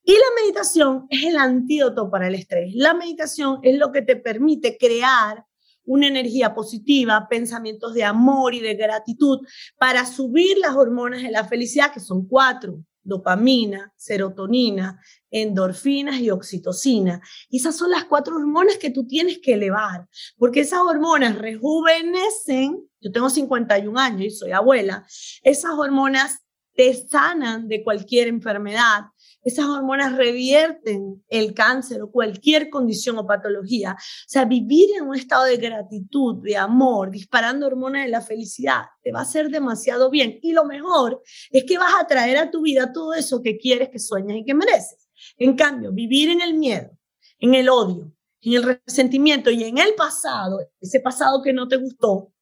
Y 0.04 0.14
la 0.14 0.42
meditación 0.42 1.06
es 1.12 1.26
el 1.26 1.38
antídoto 1.38 2.10
para 2.10 2.28
el 2.28 2.34
estrés. 2.34 2.74
La 2.74 2.96
meditación 2.96 3.60
es 3.62 3.78
lo 3.78 3.92
que 3.92 4.02
te 4.02 4.16
permite 4.16 4.80
crear 4.80 5.46
una 5.84 6.08
energía 6.08 6.56
positiva, 6.56 7.28
pensamientos 7.30 7.94
de 7.94 8.04
amor 8.04 8.56
y 8.56 8.62
de 8.62 8.74
gratitud 8.74 9.42
para 9.78 10.08
subir 10.08 10.58
las 10.58 10.76
hormonas 10.76 11.22
de 11.22 11.30
la 11.30 11.46
felicidad, 11.46 11.94
que 11.94 12.00
son 12.00 12.28
cuatro, 12.28 12.84
dopamina, 13.04 13.94
serotonina, 13.96 15.00
endorfinas 15.30 16.20
y 16.20 16.30
oxitocina. 16.30 17.22
Esas 17.50 17.76
son 17.76 17.92
las 17.92 18.06
cuatro 18.06 18.36
hormonas 18.36 18.78
que 18.78 18.90
tú 18.90 19.08
tienes 19.08 19.40
que 19.40 19.54
elevar, 19.54 20.08
porque 20.38 20.62
esas 20.62 20.82
hormonas 20.82 21.38
rejuvenecen, 21.38 22.88
yo 23.00 23.12
tengo 23.12 23.30
51 23.30 24.00
años 24.00 24.22
y 24.22 24.30
soy 24.32 24.52
abuela, 24.52 25.06
esas 25.44 25.72
hormonas 25.74 26.40
te 26.74 26.94
sanan 26.94 27.68
de 27.68 27.84
cualquier 27.84 28.28
enfermedad, 28.28 29.06
esas 29.44 29.66
hormonas 29.66 30.16
revierten 30.16 31.24
el 31.28 31.54
cáncer 31.54 32.02
o 32.02 32.12
cualquier 32.12 32.70
condición 32.70 33.18
o 33.18 33.26
patología. 33.26 33.94
O 33.94 34.30
sea, 34.30 34.46
vivir 34.46 34.90
en 34.98 35.08
un 35.08 35.16
estado 35.16 35.46
de 35.46 35.58
gratitud, 35.58 36.44
de 36.44 36.58
amor, 36.58 37.10
disparando 37.12 37.68
hormonas 37.68 38.04
de 38.04 38.10
la 38.10 38.22
felicidad, 38.22 38.84
te 39.02 39.12
va 39.12 39.20
a 39.20 39.24
hacer 39.24 39.50
demasiado 39.50 40.10
bien. 40.10 40.40
Y 40.42 40.54
lo 40.54 40.66
mejor 40.66 41.22
es 41.50 41.64
que 41.66 41.78
vas 41.78 41.94
a 42.00 42.06
traer 42.06 42.38
a 42.38 42.52
tu 42.52 42.62
vida 42.62 42.94
todo 42.94 43.14
eso 43.14 43.42
que 43.42 43.58
quieres, 43.58 43.90
que 43.90 44.00
sueñas 44.00 44.38
y 44.38 44.46
que 44.46 44.54
mereces. 44.54 45.10
En 45.38 45.56
cambio, 45.56 45.92
vivir 45.92 46.30
en 46.30 46.42
el 46.42 46.54
miedo, 46.54 46.92
en 47.40 47.56
el 47.56 47.70
odio, 47.70 48.12
en 48.42 48.54
el 48.54 48.82
resentimiento 48.86 49.52
y 49.52 49.64
en 49.64 49.78
el 49.78 49.94
pasado, 49.96 50.60
ese 50.80 51.00
pasado 51.00 51.42
que 51.44 51.54
no 51.54 51.68
te 51.68 51.78
gustó, 51.78 52.34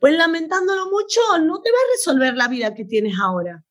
pues 0.00 0.16
lamentándolo 0.16 0.86
mucho, 0.86 1.20
no 1.40 1.60
te 1.60 1.70
va 1.70 1.76
a 1.76 1.92
resolver 1.96 2.34
la 2.34 2.48
vida 2.48 2.74
que 2.74 2.84
tienes 2.84 3.14
ahora. 3.20 3.64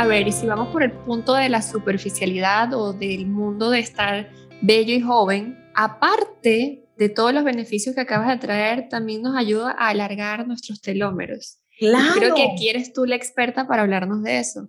A 0.00 0.06
ver, 0.06 0.26
y 0.26 0.32
si 0.32 0.46
vamos 0.46 0.68
por 0.68 0.82
el 0.82 0.92
punto 0.92 1.34
de 1.34 1.50
la 1.50 1.60
superficialidad 1.60 2.72
o 2.72 2.94
del 2.94 3.26
mundo 3.26 3.68
de 3.68 3.80
estar 3.80 4.30
bello 4.62 4.94
y 4.94 5.02
joven, 5.02 5.62
aparte 5.74 6.88
de 6.96 7.08
todos 7.10 7.34
los 7.34 7.44
beneficios 7.44 7.94
que 7.94 8.00
acabas 8.00 8.28
de 8.28 8.38
traer, 8.38 8.88
también 8.88 9.20
nos 9.20 9.36
ayuda 9.36 9.72
a 9.72 9.88
alargar 9.88 10.46
nuestros 10.46 10.80
telómeros. 10.80 11.58
Claro. 11.78 12.14
creo 12.14 12.34
que 12.34 12.50
aquí 12.50 12.70
eres 12.70 12.94
tú 12.94 13.04
la 13.04 13.14
experta 13.14 13.66
para 13.66 13.82
hablarnos 13.82 14.22
de 14.22 14.38
eso. 14.38 14.68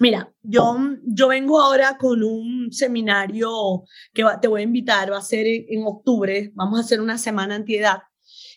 Mira, 0.00 0.32
yo, 0.42 0.76
yo 1.04 1.28
vengo 1.28 1.60
ahora 1.60 1.96
con 1.96 2.24
un 2.24 2.72
seminario 2.72 3.84
que 4.12 4.24
te 4.42 4.48
voy 4.48 4.62
a 4.62 4.64
invitar, 4.64 5.12
va 5.12 5.18
a 5.18 5.22
ser 5.22 5.46
en, 5.46 5.64
en 5.68 5.86
octubre, 5.86 6.50
vamos 6.56 6.80
a 6.80 6.82
hacer 6.82 7.00
una 7.00 7.18
semana 7.18 7.54
antiedad 7.54 7.98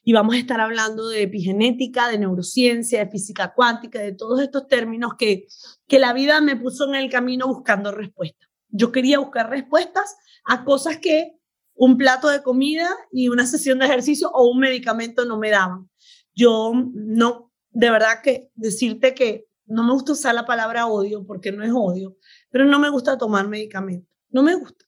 y 0.09 0.13
vamos 0.13 0.33
a 0.33 0.39
estar 0.39 0.59
hablando 0.59 1.07
de 1.07 1.21
epigenética, 1.21 2.07
de 2.07 2.17
neurociencia, 2.17 2.97
de 2.97 3.11
física 3.11 3.53
cuántica, 3.53 3.99
de 3.99 4.11
todos 4.11 4.41
estos 4.41 4.67
términos 4.67 5.11
que, 5.19 5.45
que 5.87 5.99
la 5.99 6.13
vida 6.13 6.41
me 6.41 6.55
puso 6.55 6.87
en 6.87 6.95
el 6.95 7.11
camino 7.11 7.47
buscando 7.47 7.91
respuestas. 7.91 8.49
Yo 8.69 8.91
quería 8.91 9.19
buscar 9.19 9.51
respuestas 9.51 10.17
a 10.45 10.65
cosas 10.65 10.97
que 10.97 11.35
un 11.75 11.95
plato 11.95 12.27
de 12.27 12.41
comida 12.41 12.89
y 13.11 13.29
una 13.29 13.45
sesión 13.45 13.77
de 13.77 13.85
ejercicio 13.85 14.31
o 14.31 14.49
un 14.49 14.57
medicamento 14.57 15.25
no 15.25 15.37
me 15.37 15.51
daban. 15.51 15.87
Yo 16.33 16.73
no, 16.91 17.51
de 17.69 17.91
verdad 17.91 18.23
que 18.23 18.49
decirte 18.55 19.13
que 19.13 19.45
no 19.67 19.83
me 19.83 19.93
gusta 19.93 20.13
usar 20.13 20.33
la 20.33 20.47
palabra 20.47 20.87
odio 20.87 21.23
porque 21.23 21.51
no 21.51 21.63
es 21.63 21.71
odio, 21.71 22.17
pero 22.49 22.65
no 22.65 22.79
me 22.79 22.89
gusta 22.89 23.19
tomar 23.19 23.47
medicamentos. 23.47 24.09
No 24.31 24.41
me 24.41 24.55
gusta. 24.55 24.85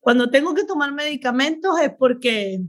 Cuando 0.00 0.28
tengo 0.28 0.54
que 0.54 0.64
tomar 0.64 0.92
medicamentos 0.92 1.78
es 1.80 1.92
porque 1.96 2.66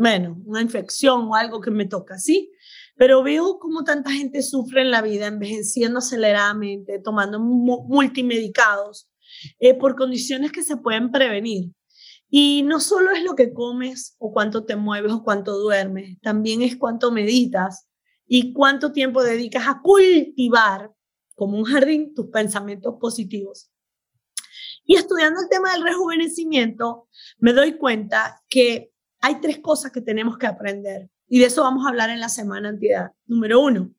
bueno, 0.00 0.40
una 0.46 0.62
infección 0.62 1.28
o 1.28 1.34
algo 1.34 1.60
que 1.60 1.70
me 1.70 1.84
toca, 1.84 2.16
¿sí? 2.16 2.50
Pero 2.96 3.22
veo 3.22 3.58
cómo 3.58 3.84
tanta 3.84 4.10
gente 4.10 4.42
sufre 4.42 4.80
en 4.80 4.90
la 4.90 5.02
vida, 5.02 5.26
envejeciendo 5.26 5.98
aceleradamente, 5.98 7.00
tomando 7.00 7.38
multimedicados, 7.38 9.10
eh, 9.58 9.74
por 9.74 9.96
condiciones 9.96 10.52
que 10.52 10.62
se 10.62 10.78
pueden 10.78 11.10
prevenir. 11.10 11.72
Y 12.30 12.62
no 12.62 12.80
solo 12.80 13.10
es 13.10 13.22
lo 13.22 13.34
que 13.34 13.52
comes 13.52 14.16
o 14.18 14.32
cuánto 14.32 14.64
te 14.64 14.74
mueves 14.74 15.12
o 15.12 15.22
cuánto 15.22 15.58
duermes, 15.58 16.18
también 16.22 16.62
es 16.62 16.76
cuánto 16.76 17.12
meditas 17.12 17.86
y 18.26 18.54
cuánto 18.54 18.92
tiempo 18.92 19.22
dedicas 19.22 19.68
a 19.68 19.82
cultivar 19.82 20.90
como 21.34 21.58
un 21.58 21.64
jardín 21.64 22.14
tus 22.14 22.28
pensamientos 22.28 22.94
positivos. 22.98 23.70
Y 24.82 24.96
estudiando 24.96 25.42
el 25.42 25.50
tema 25.50 25.74
del 25.74 25.82
rejuvenecimiento, 25.82 27.06
me 27.38 27.52
doy 27.52 27.76
cuenta 27.76 28.42
que 28.48 28.94
hay 29.20 29.40
tres 29.40 29.58
cosas 29.58 29.92
que 29.92 30.00
tenemos 30.00 30.38
que 30.38 30.46
aprender 30.46 31.08
y 31.28 31.38
de 31.38 31.46
eso 31.46 31.62
vamos 31.62 31.86
a 31.86 31.90
hablar 31.90 32.10
en 32.10 32.20
la 32.20 32.28
semana 32.28 32.68
antiedad. 32.68 33.12
Número 33.26 33.60
uno, 33.60 33.92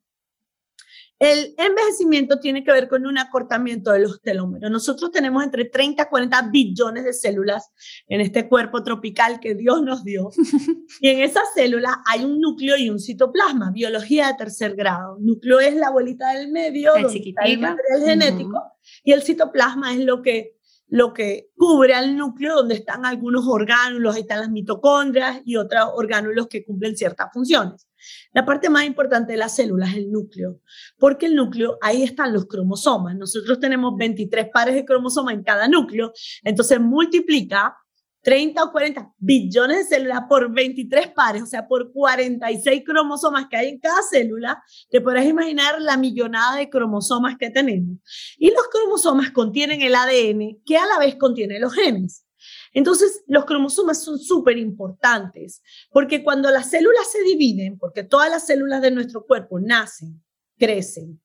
el 1.22 1.54
envejecimiento 1.56 2.40
tiene 2.40 2.64
que 2.64 2.72
ver 2.72 2.88
con 2.88 3.06
un 3.06 3.20
acortamiento 3.20 3.92
de 3.92 4.00
los 4.00 4.20
telómeros. 4.24 4.72
Nosotros 4.72 5.12
tenemos 5.12 5.44
entre 5.44 5.66
30 5.66 6.02
a 6.02 6.10
40 6.10 6.50
billones 6.52 7.04
de 7.04 7.14
células 7.14 7.70
en 8.08 8.22
este 8.22 8.50
cuerpo 8.50 8.82
tropical 8.84 9.40
que 9.40 9.54
Dios 9.54 9.84
nos 9.84 10.04
dio. 10.04 10.32
Y 11.00 11.10
en 11.10 11.22
esas 11.22 11.44
células 11.54 11.96
hay 12.08 12.26
un 12.26 12.40
núcleo 12.40 12.76
y 12.76 12.90
un 12.90 13.00
citoplasma, 13.00 13.72
biología 13.72 14.28
de 14.28 14.34
tercer 14.34 14.76
grado. 14.76 15.18
núcleo 15.20 15.60
es 15.60 15.76
la 15.76 15.92
bolita 15.92 16.34
del 16.34 16.52
medio, 16.52 16.96
el 16.96 17.04
donde 17.04 17.20
está 17.20 17.44
el 17.44 17.60
material 17.60 18.04
genético, 18.04 18.62
y 19.04 19.12
el 19.12 19.22
citoplasma 19.22 19.94
es 19.94 20.00
lo 20.00 20.22
que 20.22 20.58
lo 20.91 21.13
que 21.13 21.51
cubre 21.56 21.93
al 21.93 22.17
núcleo 22.17 22.58
donde 22.58 22.75
están 22.75 23.06
algunos 23.06 23.47
orgánulos, 23.47 24.13
ahí 24.13 24.21
están 24.23 24.41
las 24.41 24.51
mitocondrias 24.51 25.41
y 25.45 25.56
otros 25.56 25.86
orgánulos 25.95 26.47
que 26.47 26.65
cumplen 26.65 26.97
ciertas 26.97 27.30
funciones. 27.34 27.88
La 28.34 28.45
parte 28.45 28.69
más 28.69 28.84
importante 28.84 29.32
de 29.32 29.38
la 29.38 29.47
célula 29.47 29.88
es 29.88 29.95
el 29.95 30.12
núcleo, 30.12 30.60
porque 30.97 31.27
el 31.27 31.36
núcleo, 31.36 31.77
ahí 31.82 32.04
están 32.04 32.34
los 32.34 32.45
cromosomas. 32.45 33.15
Nosotros 33.15 33.58
tenemos 33.62 33.95
23 33.97 34.49
pares 34.54 34.75
de 34.75 34.84
cromosomas 34.84 35.34
en 35.34 35.43
cada 35.43 35.69
núcleo, 35.69 36.12
entonces 36.43 36.77
multiplica 36.82 37.77
30 38.22 38.64
o 38.64 38.72
40 38.72 39.14
billones 39.18 39.90
de 39.90 39.96
células 39.96 40.22
por 40.30 40.54
23 40.54 41.10
pares, 41.10 41.44
o 41.44 41.46
sea, 41.46 41.68
por 41.68 41.92
46 41.92 42.84
cromosomas 42.86 43.48
que 43.50 43.58
hay 43.58 43.70
en 43.70 43.80
cada 43.80 44.02
célula, 44.10 44.64
te 44.90 45.02
podrás 45.02 45.26
imaginar 45.26 45.82
la 45.82 45.98
millonada 45.98 46.58
de 46.58 46.70
cromosomas 46.70 47.38
que 47.38 47.50
tenemos. 47.50 47.98
Y 48.38 48.52
los 48.52 48.68
cromosomas 48.72 49.32
contienen 49.32 49.82
el 49.82 49.96
ADN 49.96 50.62
que 50.66 50.78
a 50.78 50.86
la 50.86 51.00
vez 51.00 51.16
contiene 51.16 51.60
los 51.60 51.74
genes. 51.74 52.26
Entonces, 52.74 53.24
los 53.28 53.46
cromosomas 53.46 54.04
son 54.04 54.18
súper 54.18 54.58
importantes 54.58 55.62
porque 55.92 56.24
cuando 56.24 56.50
las 56.50 56.70
células 56.70 57.12
se 57.12 57.22
dividen, 57.24 57.78
porque 57.78 58.04
todas 58.04 58.30
las 58.30 58.48
células 58.48 58.82
de 58.82 58.92
nuestro 58.92 59.26
cuerpo 59.26 59.60
nacen, 59.60 60.24
crecen, 60.58 61.22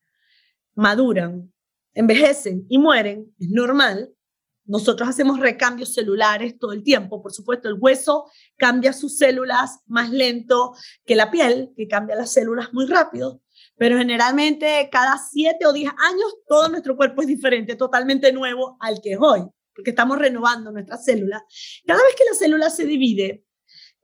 maduran, 0.75 1.53
envejecen 1.95 2.67
y 2.69 2.79
mueren, 2.79 3.35
es 3.39 3.49
normal, 3.51 4.16
nosotros 4.67 5.09
hacemos 5.09 5.41
recambios 5.41 5.95
celulares 5.95 6.59
todo 6.59 6.73
el 6.73 6.83
tiempo. 6.83 7.23
Por 7.23 7.33
supuesto, 7.33 7.69
el 7.69 7.77
hueso 7.79 8.31
cambia 8.57 8.93
sus 8.93 9.19
células 9.19 9.81
más 9.87 10.11
lento 10.11 10.75
que 11.05 11.17
la 11.17 11.31
piel, 11.31 11.73
que 11.77 11.89
cambia 11.89 12.17
las 12.17 12.33
células 12.33 12.73
muy 12.73 12.87
rápido. 12.87 13.43
Pero 13.77 13.99
generalmente 13.99 14.89
cada 14.91 15.19
siete 15.19 15.67
o 15.67 15.73
diez 15.73 15.91
años 15.91 16.35
todo 16.49 16.69
nuestro 16.69 16.97
cuerpo 16.97 17.23
es 17.23 17.29
diferente, 17.29 17.77
totalmente 17.77 18.33
nuevo 18.33 18.77
al 18.81 19.01
que 19.01 19.13
es 19.13 19.19
hoy, 19.21 19.43
porque 19.75 19.91
estamos 19.91 20.19
renovando 20.19 20.73
nuestras 20.73 21.05
células. 21.05 21.43
Cada 21.87 22.03
vez 22.03 22.15
que 22.17 22.25
la 22.29 22.37
célula 22.37 22.71
se 22.71 22.85
divide, 22.85 23.45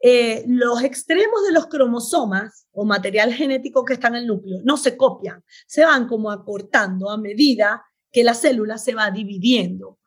eh, 0.05 0.45
los 0.49 0.83
extremos 0.83 1.45
de 1.47 1.53
los 1.53 1.69
cromosomas 1.69 2.67
o 2.73 2.85
material 2.85 3.33
genético 3.33 3.85
que 3.85 3.93
está 3.93 4.09
en 4.09 4.17
el 4.17 4.27
núcleo 4.27 4.59
no 4.65 4.77
se 4.77 4.97
copian, 4.97 5.45
se 5.69 5.85
van 5.85 6.09
como 6.09 6.33
acortando 6.33 7.09
a 7.09 7.17
medida 7.17 7.85
que 8.11 8.25
la 8.25 8.35
célula 8.35 8.79
se 8.79 8.95
va 8.95 9.11
dividiendo. 9.11 10.01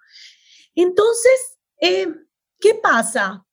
Entonces, 0.75 1.57
eh, 1.79 2.07
¿qué 2.59 2.75
pasa? 2.75 3.45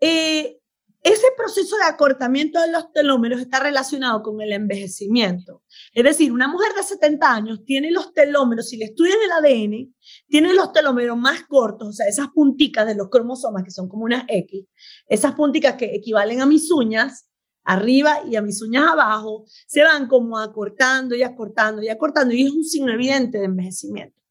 Eh, 0.00 0.58
ese 1.02 1.26
proceso 1.36 1.76
de 1.76 1.84
acortamiento 1.84 2.60
de 2.60 2.70
los 2.70 2.92
telómeros 2.92 3.40
está 3.40 3.58
relacionado 3.58 4.22
con 4.22 4.40
el 4.40 4.52
envejecimiento. 4.52 5.64
Es 5.92 6.04
decir, 6.04 6.32
una 6.32 6.46
mujer 6.46 6.74
de 6.76 6.84
70 6.84 7.34
años 7.34 7.64
tiene 7.64 7.90
los 7.90 8.12
telómeros, 8.12 8.68
si 8.68 8.76
le 8.76 8.84
estudian 8.84 9.18
el 9.24 9.32
ADN, 9.32 9.94
tiene 10.28 10.54
los 10.54 10.72
telómeros 10.72 11.16
más 11.16 11.42
cortos, 11.48 11.88
o 11.88 11.92
sea, 11.92 12.06
esas 12.06 12.28
punticas 12.28 12.86
de 12.86 12.94
los 12.94 13.08
cromosomas 13.10 13.64
que 13.64 13.72
son 13.72 13.88
como 13.88 14.04
unas 14.04 14.24
X, 14.28 14.64
esas 15.08 15.34
punticas 15.34 15.74
que 15.74 15.86
equivalen 15.86 16.40
a 16.40 16.46
mis 16.46 16.70
uñas 16.70 17.28
arriba 17.64 18.20
y 18.28 18.36
a 18.36 18.42
mis 18.42 18.62
uñas 18.62 18.88
abajo, 18.92 19.44
se 19.66 19.82
van 19.82 20.06
como 20.06 20.38
acortando 20.38 21.16
y 21.16 21.24
acortando 21.24 21.82
y 21.82 21.88
acortando 21.88 22.32
y 22.32 22.42
es 22.42 22.50
un 22.52 22.64
signo 22.64 22.92
evidente 22.92 23.38
de 23.38 23.46
envejecimiento. 23.46 24.21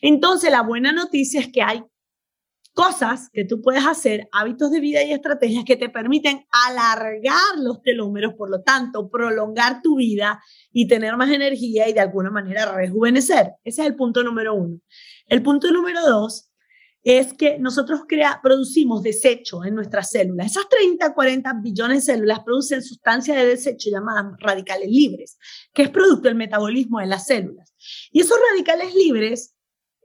Entonces, 0.00 0.50
la 0.50 0.62
buena 0.62 0.92
noticia 0.92 1.40
es 1.40 1.48
que 1.52 1.62
hay 1.62 1.82
cosas 2.78 3.28
que 3.32 3.44
tú 3.44 3.60
puedes 3.60 3.84
hacer, 3.84 4.28
hábitos 4.30 4.70
de 4.70 4.78
vida 4.78 5.02
y 5.02 5.12
estrategias 5.12 5.64
que 5.64 5.76
te 5.76 5.88
permiten 5.88 6.46
alargar 6.68 7.58
los 7.58 7.82
telómeros, 7.82 8.34
por 8.34 8.50
lo 8.50 8.62
tanto, 8.62 9.10
prolongar 9.10 9.82
tu 9.82 9.96
vida 9.96 10.40
y 10.70 10.86
tener 10.86 11.16
más 11.16 11.30
energía 11.30 11.88
y 11.88 11.92
de 11.92 11.98
alguna 11.98 12.30
manera 12.30 12.72
rejuvenecer. 12.72 13.54
Ese 13.64 13.82
es 13.82 13.86
el 13.88 13.96
punto 13.96 14.22
número 14.22 14.54
uno. 14.54 14.78
El 15.26 15.42
punto 15.42 15.72
número 15.72 16.00
dos 16.02 16.52
es 17.02 17.32
que 17.32 17.58
nosotros 17.58 18.02
producimos 18.42 19.02
desecho 19.02 19.64
en 19.64 19.74
nuestras 19.74 20.10
células. 20.10 20.52
Esas 20.52 20.68
30, 20.68 21.14
40 21.14 21.54
billones 21.62 22.06
de 22.06 22.12
células 22.12 22.40
producen 22.44 22.82
sustancias 22.82 23.36
de 23.36 23.46
desecho 23.46 23.90
llamadas 23.90 24.34
radicales 24.38 24.88
libres, 24.88 25.36
que 25.72 25.82
es 25.82 25.90
producto 25.90 26.28
del 26.28 26.36
metabolismo 26.36 27.00
de 27.00 27.06
las 27.06 27.26
células. 27.26 27.74
Y 28.12 28.20
esos 28.20 28.38
radicales 28.52 28.94
libres 28.94 29.56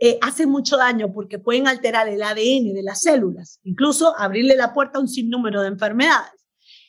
eh, 0.05 0.17
hacen 0.19 0.49
mucho 0.49 0.75
daño 0.75 1.13
porque 1.13 1.39
pueden 1.39 1.65
alterar 1.65 2.09
el 2.09 2.21
ADN 2.21 2.73
de 2.73 2.83
las 2.83 3.03
células, 3.03 3.61
incluso 3.63 4.13
abrirle 4.19 4.57
la 4.57 4.73
puerta 4.73 4.97
a 4.97 5.01
un 5.01 5.07
sinnúmero 5.07 5.61
de 5.61 5.69
enfermedades. 5.69 6.45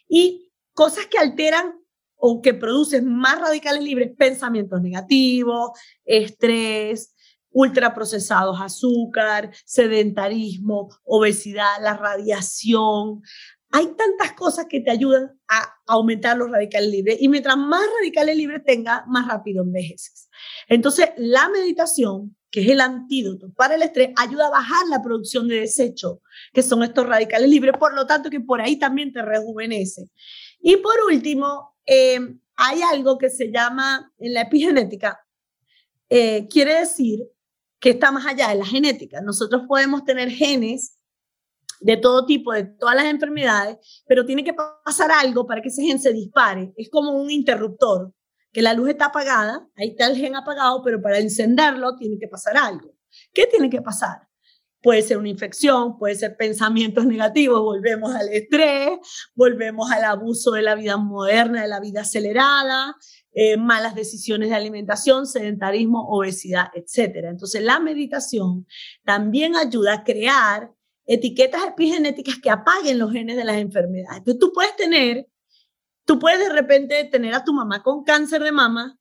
Y 0.09 0.51
cosas 0.73 1.07
que 1.07 1.19
alteran 1.19 1.75
o 2.17 2.43
que 2.43 2.55
producen 2.55 3.07
más 3.07 3.41
radicales 3.41 3.85
libres, 3.85 4.11
pensamientos 4.19 4.83
negativos, 4.83 5.71
estrés, 6.05 7.15
ultraprocesados, 7.51 8.61
azúcar, 8.61 9.53
sedentarismo, 9.65 10.89
obesidad, 11.05 11.81
la 11.83 11.97
radiación. 11.97 13.23
Hay 13.71 13.95
tantas 13.95 14.33
cosas 14.33 14.67
que 14.69 14.81
te 14.81 14.91
ayudan 14.91 15.39
a 15.47 15.73
aumentar 15.87 16.37
los 16.37 16.51
radicales 16.51 16.91
libres 16.91 17.19
y 17.21 17.29
mientras 17.29 17.57
más 17.57 17.87
radicales 18.01 18.37
libres 18.37 18.65
tengas, 18.65 19.07
más 19.07 19.29
rápido 19.29 19.63
envejeces. 19.63 20.29
Entonces, 20.67 21.11
la 21.17 21.49
meditación 21.49 22.37
que 22.55 22.61
es 22.61 22.69
el 22.69 22.81
antídoto 22.81 23.53
para 23.57 23.75
el 23.75 23.83
estrés, 23.83 24.11
ayuda 24.15 24.47
a 24.47 24.51
bajar 24.51 24.87
la 24.89 25.03
producción 25.03 25.49
de 25.49 25.59
desecho, 25.59 26.21
que 26.53 26.63
son 26.63 26.85
estos 26.85 27.05
radicales 27.05 27.51
libres, 27.51 27.75
por 27.77 27.93
lo 27.97 28.07
tanto 28.07 28.31
que 28.31 28.39
por 28.39 28.61
ahí 28.61 28.79
también 28.79 29.13
te 29.13 29.23
rejuvenece. 29.23 30.09
Y 30.61 30.77
por 30.77 30.95
último, 31.11 31.75
eh, 31.85 32.21
hay 32.55 32.83
algo 32.83 33.19
que 33.19 33.29
se 33.29 33.51
llama 33.51 34.09
en 34.19 34.35
la 34.35 34.43
epigenética, 34.43 35.19
eh, 36.09 36.47
quiere 36.49 36.79
decir 36.79 37.25
que 37.81 37.91
está 37.91 38.13
más 38.13 38.25
allá 38.25 38.51
de 38.51 38.55
la 38.55 38.67
genética. 38.67 39.21
Nosotros 39.21 39.63
podemos 39.67 40.05
tener 40.05 40.31
genes 40.31 40.97
de 41.81 41.97
todo 41.97 42.25
tipo, 42.25 42.53
de 42.53 42.67
todas 42.67 42.95
las 42.95 43.07
enfermedades, 43.07 44.05
pero 44.07 44.25
tiene 44.25 44.45
que 44.45 44.55
pasar 44.85 45.11
algo 45.11 45.45
para 45.45 45.61
que 45.61 45.71
ese 45.71 45.83
gen 45.83 45.99
se 45.99 46.13
dispare. 46.13 46.73
Es 46.77 46.89
como 46.89 47.21
un 47.21 47.33
interruptor 47.33 48.13
que 48.55 48.63
la 48.63 48.73
luz 48.73 48.91
está 48.91 49.07
apagada, 49.07 49.69
ahí 49.77 49.89
está 49.91 50.07
el 50.07 50.17
gen 50.17 50.37
apagado, 50.37 50.81
pero 50.83 51.03
para 51.03 51.19
encenderlo 51.19 51.97
tiene 51.97 52.19
que 52.19 52.29
pasar 52.29 52.57
algo. 52.57 52.95
¿Qué 53.33 53.47
tiene 53.49 53.69
que 53.69 53.83
pasar? 53.83 54.29
Puede 54.81 55.03
ser 55.03 55.19
una 55.19 55.29
infección, 55.29 55.99
puede 55.99 56.15
ser 56.15 56.37
pensamientos 56.37 57.05
negativos, 57.05 57.61
volvemos 57.61 58.15
al 58.15 58.29
estrés, 58.29 58.99
volvemos 59.35 59.91
al 59.91 60.05
abuso 60.05 60.53
de 60.53 60.63
la 60.63 60.77
vida 60.77 60.97
moderna, 60.97 61.63
de 61.63 61.69
la 61.69 61.81
vida 61.81 62.03
acelerada, 62.03 62.95
eh, 63.33 63.57
malas 63.57 63.97
decisiones 63.97 64.51
de 64.51 64.55
alimentación, 64.55 65.27
sedentarismo, 65.27 66.07
obesidad, 66.09 66.69
etc. 66.75 67.25
Entonces 67.25 67.61
la 67.61 67.81
meditación 67.81 68.67
también 69.05 69.57
ayuda 69.57 69.95
a 69.95 70.05
crear 70.05 70.71
etiquetas 71.07 71.65
epigenéticas 71.67 72.37
que 72.41 72.51
apaguen 72.51 73.01
los 73.01 73.11
genes 73.11 73.37
de 73.37 73.45
las 73.45 73.57
enfermedades. 73.57 74.19
Entonces 74.19 74.39
tú 74.39 74.53
puedes 74.53 74.77
tener 74.77 75.29
Tú 76.05 76.19
puedes 76.19 76.39
de 76.41 76.53
repente 76.53 77.05
tener 77.05 77.35
a 77.35 77.45
tu 77.45 77.53
mamá 77.53 77.83
con 77.83 78.05
cáncer 78.05 78.43
de 78.43 78.53
mama 78.53 78.99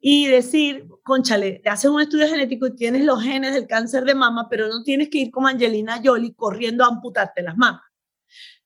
y 0.00 0.26
decir, 0.26 0.86
conchale, 1.02 1.60
te 1.62 1.68
haces 1.68 1.90
un 1.90 2.00
estudio 2.00 2.28
genético 2.28 2.68
y 2.68 2.76
tienes 2.76 3.04
los 3.04 3.22
genes 3.22 3.54
del 3.54 3.66
cáncer 3.66 4.04
de 4.04 4.14
mama, 4.14 4.48
pero 4.48 4.68
no 4.68 4.82
tienes 4.82 5.08
que 5.10 5.18
ir 5.18 5.30
como 5.30 5.48
Angelina 5.48 6.00
Jolie 6.02 6.34
corriendo 6.34 6.84
a 6.84 6.88
amputarte 6.88 7.42
las 7.42 7.56
mamas. 7.56 7.82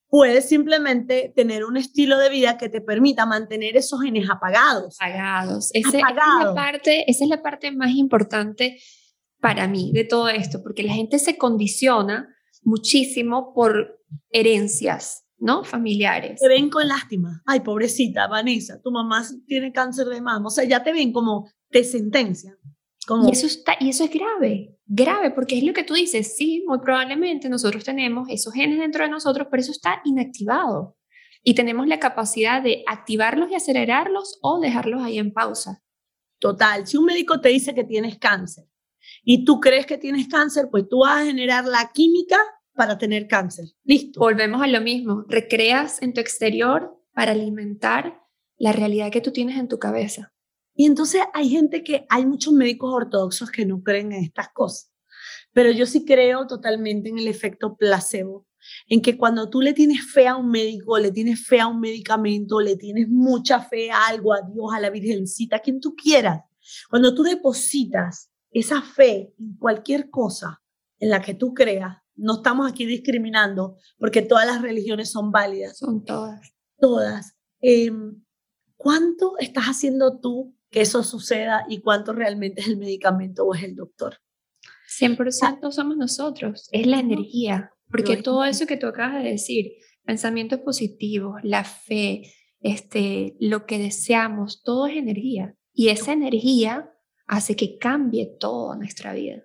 Puedes 0.09 0.47
simplemente 0.47 1.33
tener 1.35 1.65
un 1.65 1.79
estilo 1.79 2.19
de 2.19 2.29
vida 2.29 2.59
que 2.59 2.69
te 2.69 2.83
permita 2.83 3.25
mantener 3.25 3.79
esos 3.79 4.03
genes 4.03 4.29
apagados. 4.29 4.97
Apagados. 5.01 5.71
Esa, 5.73 5.89
es 5.89 5.95
la 5.95 6.53
parte, 6.55 7.11
esa 7.11 7.25
es 7.25 7.31
la 7.31 7.43
parte 7.43 7.71
más 7.71 7.93
importante 7.93 8.79
para 9.41 9.67
mí 9.67 9.91
de 9.93 10.05
todo 10.05 10.29
esto, 10.29 10.63
porque 10.63 10.83
la 10.83 10.93
gente 10.93 11.19
se 11.19 11.39
condiciona 11.39 12.29
muchísimo 12.63 13.55
por 13.55 14.01
herencias 14.31 15.25
¿no? 15.43 15.65
Familiares. 15.65 16.41
Te 16.41 16.49
ven 16.49 16.71
con 16.71 16.87
lástima. 16.87 17.43
Ay, 17.45 17.61
pobrecita, 17.61 18.29
Vanessa, 18.29 18.81
tu 18.81 18.93
mamá 18.93 19.27
tiene 19.47 19.73
cáncer 19.73 20.07
de 20.07 20.21
mama. 20.21 20.47
O 20.47 20.51
sea, 20.51 20.65
ya 20.65 20.83
te 20.83 20.93
ven 20.93 21.13
como 21.13 21.51
te 21.69 21.83
sentencian. 21.83 22.57
Como... 23.07 23.29
Y, 23.29 23.33
eso 23.33 23.47
está, 23.47 23.75
y 23.81 23.89
eso 23.89 24.05
es 24.05 24.11
grave, 24.11 24.79
grave, 24.87 25.33
porque 25.33 25.59
es 25.59 25.65
lo 25.65 25.73
que 25.73 25.83
tú 25.83 25.95
dices, 25.95 26.37
sí, 26.37 26.63
muy 26.69 26.79
probablemente 26.79 27.49
nosotros 27.49 27.83
tenemos 27.83 28.29
esos 28.31 28.55
genes 28.55 28.79
dentro 28.79 29.03
de 29.03 29.11
nosotros, 29.11 29.49
pero 29.51 29.61
eso 29.61 29.73
está 29.73 30.01
inactivado. 30.05 30.97
Y 31.43 31.55
tenemos 31.55 31.89
la 31.89 31.99
capacidad 31.99 32.63
de 32.63 32.85
activarlos 32.87 33.51
y 33.51 33.57
acelerarlos 33.57 34.39
o 34.43 34.61
dejarlos 34.61 35.03
ahí 35.03 35.19
en 35.19 35.33
pausa. 35.33 35.83
Total, 36.39 36.87
si 36.87 36.97
un 36.97 37.07
médico 37.07 37.41
te 37.41 37.49
dice 37.49 37.75
que 37.75 37.83
tienes 37.83 38.17
cáncer 38.19 38.65
y 39.25 39.45
tú 39.45 39.59
crees 39.59 39.87
que 39.87 39.99
tienes 39.99 40.29
cáncer, 40.29 40.69
pues 40.71 40.89
tú 40.89 41.01
vas 41.01 41.23
a 41.23 41.25
generar 41.25 41.65
la 41.65 41.91
química 41.93 42.39
para 42.75 42.99
tener 42.99 43.27
cáncer. 43.27 43.67
Listo. 43.85 44.21
Volvemos 44.21 44.63
a 44.63 44.67
lo 44.67 44.81
mismo. 44.81 45.25
Recreas 45.29 46.01
en 46.03 46.13
tu 46.13 46.21
exterior 46.21 46.99
para 47.13 47.33
alimentar 47.33 48.21
la 48.57 48.73
realidad 48.73 49.11
que 49.11 49.21
tú 49.21 49.33
tienes 49.33 49.59
en 49.59 49.69
tu 49.69 49.79
cabeza. 49.79 50.33
Y 50.75 50.87
entonces 50.87 51.23
hay 51.35 51.49
gente 51.49 51.85
que, 51.85 52.07
hay 52.09 52.27
muchos 52.27 52.53
médicos 52.55 52.93
ortodoxos 52.95 53.51
que 53.51 53.67
no 53.67 53.83
creen 53.83 54.13
en 54.13 54.25
estas 54.25 54.49
cosas, 54.53 54.91
pero 55.53 55.71
yo 55.71 55.85
sí 55.85 56.05
creo 56.05 56.47
totalmente 56.47 57.11
en 57.11 57.19
el 57.19 57.29
efecto 57.29 57.77
placebo, 57.77 58.47
en 58.89 59.03
que 59.03 59.19
cuando 59.19 59.51
tú 59.51 59.61
le 59.61 59.75
tienes 59.75 60.11
fe 60.11 60.29
a 60.29 60.37
un 60.37 60.49
médico, 60.49 60.99
le 60.99 61.11
tienes 61.11 61.47
fe 61.47 61.61
a 61.61 61.67
un 61.67 61.81
medicamento, 61.81 62.61
le 62.61 62.77
tienes 62.77 63.09
mucha 63.09 63.61
fe 63.61 63.91
a 63.91 64.07
algo, 64.07 64.33
a 64.33 64.41
Dios, 64.43 64.73
a 64.73 64.81
la 64.81 64.89
Virgencita, 64.89 65.57
a 65.57 65.61
quien 65.61 65.81
tú 65.81 65.95
quieras, 65.95 66.43
cuando 66.89 67.15
tú 67.15 67.23
depositas 67.23 68.31
esa 68.51 68.81
fe 68.83 69.35
en 69.39 69.57
cualquier 69.59 70.09
cosa 70.09 70.63
en 70.99 71.11
la 71.11 71.21
que 71.21 71.35
tú 71.35 71.53
creas, 71.53 72.02
no 72.23 72.35
estamos 72.37 72.71
aquí 72.71 72.87
discriminando 72.87 73.77
porque 73.99 74.23
todas 74.23 74.47
las 74.47 74.63
religiones 74.63 75.11
son 75.11 75.33
válidas. 75.33 75.77
Son 75.77 76.05
todas. 76.05 76.55
Todas. 76.79 77.37
Em, 77.61 78.23
¿Cuánto 78.77 79.37
estás 79.39 79.65
haciendo 79.65 80.21
tú 80.21 80.57
que 80.71 80.81
eso 80.81 81.03
suceda 81.03 81.67
y 81.69 81.81
cuánto 81.81 82.13
realmente 82.13 82.61
es 82.61 82.69
el 82.69 82.79
medicamento 82.79 83.45
o 83.45 83.55
es 83.55 83.65
el 83.65 83.75
doctor? 83.75 84.19
100% 84.89 85.71
somos 85.73 85.97
nosotros, 85.97 86.69
es 86.71 86.87
la 86.87 87.01
energía, 87.01 87.73
porque 87.91 88.17
todo 88.19 88.45
eso 88.45 88.67
que 88.67 88.77
tú 88.77 88.87
acabas 88.87 89.23
de 89.23 89.31
decir, 89.31 89.73
pensamientos 90.05 90.61
positivos, 90.61 91.37
la 91.43 91.65
fe, 91.65 92.35
este, 92.61 93.37
lo 93.41 93.65
que 93.65 93.79
deseamos, 93.79 94.63
todo 94.63 94.87
es 94.87 94.97
energía. 94.97 95.57
Y 95.73 95.89
esa 95.89 96.13
energía 96.13 96.93
hace 97.27 97.57
que 97.57 97.79
cambie 97.79 98.37
toda 98.39 98.77
nuestra 98.77 99.15
vida 99.15 99.43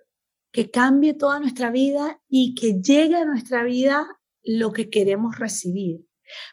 que 0.52 0.70
cambie 0.70 1.14
toda 1.14 1.40
nuestra 1.40 1.70
vida 1.70 2.20
y 2.28 2.54
que 2.54 2.80
llegue 2.80 3.16
a 3.16 3.24
nuestra 3.24 3.64
vida 3.64 4.06
lo 4.42 4.72
que 4.72 4.88
queremos 4.90 5.38
recibir. 5.38 6.06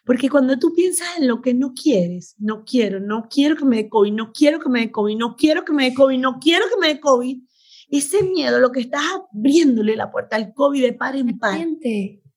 Porque 0.06 0.30
cuando 0.30 0.58
tú 0.58 0.74
piensas 0.74 1.08
en 1.18 1.28
lo 1.28 1.42
que 1.42 1.54
no 1.54 1.74
quieres, 1.74 2.36
no 2.38 2.64
quiero, 2.64 3.00
no 3.00 3.28
quiero 3.30 3.56
que 3.56 3.66
me 3.66 3.78
dé 3.78 3.90
COVID, 3.90 4.14
no 4.14 4.32
quiero 4.32 4.60
que 4.60 4.70
me 4.70 4.82
dé 4.82 4.92
COVID, 4.92 5.18
no 5.18 5.36
quiero 5.36 5.66
que 5.66 5.74
me 5.74 5.90
dé 5.90 5.94
COVID, 5.94 6.20
no 6.20 6.40
quiero 6.40 6.66
que 6.70 6.80
me 6.80 6.94
dé 6.94 7.00
COVID, 7.00 7.42
ese 7.90 8.24
miedo, 8.24 8.60
lo 8.60 8.72
que 8.72 8.82
estás 8.82 9.04
abriéndole 9.34 9.96
la 9.96 10.12
puerta 10.12 10.36
al 10.36 10.54
COVID 10.54 10.82
de 10.82 10.94
par 10.94 11.16
en 11.16 11.38
par. 11.38 11.60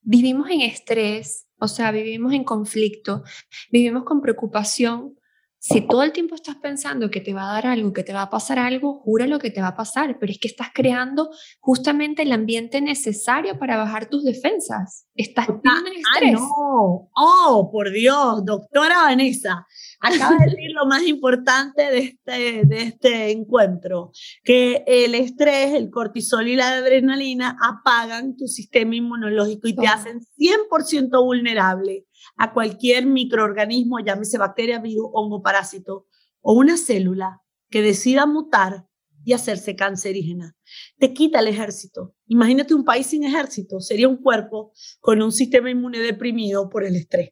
Vivimos 0.03 0.51
en 0.51 0.63
estrés, 0.63 1.47
o 1.59 1.69
sea, 1.69 1.91
vivimos 1.93 2.33
en 2.33 2.45
conflicto, 2.45 3.23
vivimos 3.71 4.05
con 4.05 4.21
preocupación 4.21 5.18
si 5.61 5.81
todo 5.81 6.05
el 6.05 6.13
tiempo 6.13 6.37
estás 6.37 6.57
pensando 6.57 7.11
que 7.11 7.21
te 7.21 7.35
va 7.35 7.51
a 7.51 7.55
dar 7.55 7.67
algo, 7.67 7.93
que 7.93 8.05
te 8.05 8.13
va 8.13 8.23
a 8.23 8.31
pasar 8.31 8.59
algo, 8.61 9.01
jura 9.01 9.27
lo 9.27 9.41
que 9.41 9.51
te 9.51 9.61
va 9.61 9.69
a 9.69 9.77
pasar, 9.77 10.17
pero 10.21 10.31
es 10.31 10.39
que 10.39 10.47
estás 10.47 10.69
creando 10.73 11.31
justamente 11.59 12.23
el 12.23 12.33
ambiente 12.33 12.81
necesario 12.81 13.59
para 13.59 13.77
bajar 13.77 14.09
tus 14.09 14.25
defensas. 14.25 15.07
Estás 15.15 15.49
viviendo 15.49 15.91
en 15.91 15.97
estrés. 15.99 16.33
no, 16.35 17.11
oh, 17.15 17.71
por 17.73 17.91
Dios, 17.91 18.45
doctora 18.45 19.03
Vanessa, 19.03 19.67
acaba 20.01 20.37
de 20.39 20.45
decir 20.45 20.71
lo 20.73 20.87
más 20.87 21.03
importante 21.03 21.83
de 21.91 21.99
este, 21.99 22.65
de 22.65 22.83
este 22.83 23.31
encuentro, 23.33 24.13
que 24.45 24.85
el 24.87 25.17
estrés, 25.17 25.75
el 25.75 25.91
cortisol 25.91 26.47
y 26.47 26.55
la 26.55 26.69
adrenalina 26.69 27.57
apagan 27.61 28.37
tu 28.37 28.47
sistema 28.47 28.95
inmunológico 28.95 29.67
y 29.67 29.75
te 29.75 29.89
hacen 29.89 30.21
100% 30.39 31.25
vulnerable 31.25 32.05
a 32.37 32.53
cualquier 32.53 33.07
microorganismo, 33.07 33.99
llámese 34.01 34.39
bacteria, 34.39 34.79
virus, 34.79 35.09
hongo, 35.13 35.43
parásito 35.43 36.07
o 36.41 36.53
una 36.55 36.77
célula 36.77 37.43
que 37.71 37.83
decida 37.83 38.27
mutar 38.27 38.87
y 39.25 39.33
hacerse 39.33 39.77
cancerígena. 39.77 40.57
Te 40.99 41.13
quita 41.13 41.41
el 41.41 41.49
ejército. 41.49 42.15
Imagínate 42.27 42.75
un 42.75 42.85
país 42.85 43.07
sin 43.09 43.25
ejército, 43.25 43.81
sería 43.81 44.09
un 44.09 44.17
cuerpo 44.17 44.73
con 45.01 45.21
un 45.21 45.33
sistema 45.33 45.71
inmune 45.71 45.99
deprimido 45.99 46.69
por 46.69 46.85
el 46.85 46.97
estrés. 46.97 47.31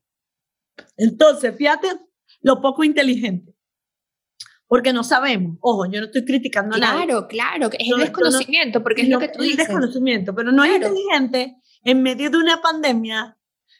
Entonces, 0.96 1.56
fíjate 1.56 1.88
lo 2.40 2.60
poco 2.60 2.84
inteligente. 2.84 3.54
Porque 4.68 4.92
no 4.92 5.04
sabemos. 5.04 5.58
Ojo, 5.60 5.86
yo 5.86 6.00
no 6.00 6.06
estoy 6.06 6.24
criticando 6.24 6.76
claro, 6.76 6.92
nada. 6.92 7.06
Claro, 7.06 7.28
claro, 7.28 7.70
es 7.78 7.88
el 7.88 7.98
desconocimiento, 7.98 8.82
porque 8.82 9.02
es 9.02 9.08
lo 9.08 9.20
que 9.20 9.28
tú 9.28 9.42
dices. 9.42 9.60
Es 9.60 9.68
desconocimiento, 9.68 10.34
pero 10.34 10.50
no 10.50 10.64
es 10.64 10.74
inteligente 10.74 11.56
en 11.84 12.02
medio 12.02 12.30
de 12.30 12.38
una 12.38 12.60
pandemia 12.60 13.35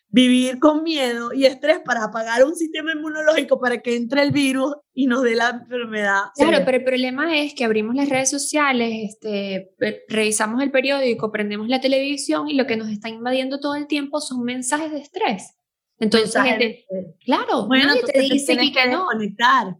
vivir 0.09 0.59
con 0.59 0.83
miedo 0.83 1.33
y 1.33 1.45
estrés 1.45 1.81
para 1.85 2.05
apagar 2.05 2.45
un 2.45 2.55
sistema 2.55 2.93
inmunológico 2.93 3.61
para 3.61 3.83
que 3.83 3.97
entre 3.97 4.23
el 4.23 4.31
virus 4.31 4.75
y 4.95 5.07
nos 5.07 5.23
dé 5.23 5.35
la 5.35 5.51
enfermedad. 5.51 6.23
Claro, 6.37 6.59
pero 6.65 6.79
el 6.79 6.85
problema 6.85 7.39
es 7.39 7.55
que 7.55 7.65
abrimos 7.65 7.95
las 7.95 8.09
redes 8.09 8.31
sociales, 8.31 9.11
este, 9.11 9.75
revisamos 10.09 10.63
el 10.63 10.71
periódico, 10.71 11.33
prendemos 11.33 11.69
la 11.69 11.81
televisión 11.81 12.49
y 12.49 12.55
lo 12.55 12.67
que 12.67 12.77
nos 12.77 12.89
está 12.89 13.09
invadiendo 13.09 13.61
todo 13.61 13.75
el 13.75 13.87
tiempo 13.87 14.21
son 14.21 14.43
mensajes 14.43 14.91
de 14.91 14.99
estrés. 14.99 15.55
Entonces, 15.99 16.85
claro, 17.25 17.67
bueno, 17.67 17.95
te 18.13 18.21
dice 18.21 18.57
que, 18.57 18.73
que 18.73 18.89
no. 18.89 19.09
desconectar. 19.09 19.77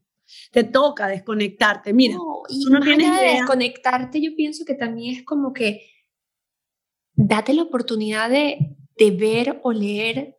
Te 0.51 0.65
toca 0.65 1.07
desconectarte. 1.07 1.93
Mira, 1.93 2.17
y 2.49 2.65
tú 2.65 2.71
no 2.71 2.81
tienes 2.81 3.21
de 3.21 3.27
desconectarte, 3.27 4.21
yo 4.21 4.35
pienso 4.35 4.65
que 4.65 4.75
también 4.75 5.17
es 5.17 5.25
como 5.25 5.53
que 5.53 5.89
date 7.15 7.55
la 7.55 7.63
oportunidad 7.63 8.29
de 8.29 8.77
de 8.97 9.11
ver 9.11 9.61
o 9.63 9.73
leer 9.73 10.37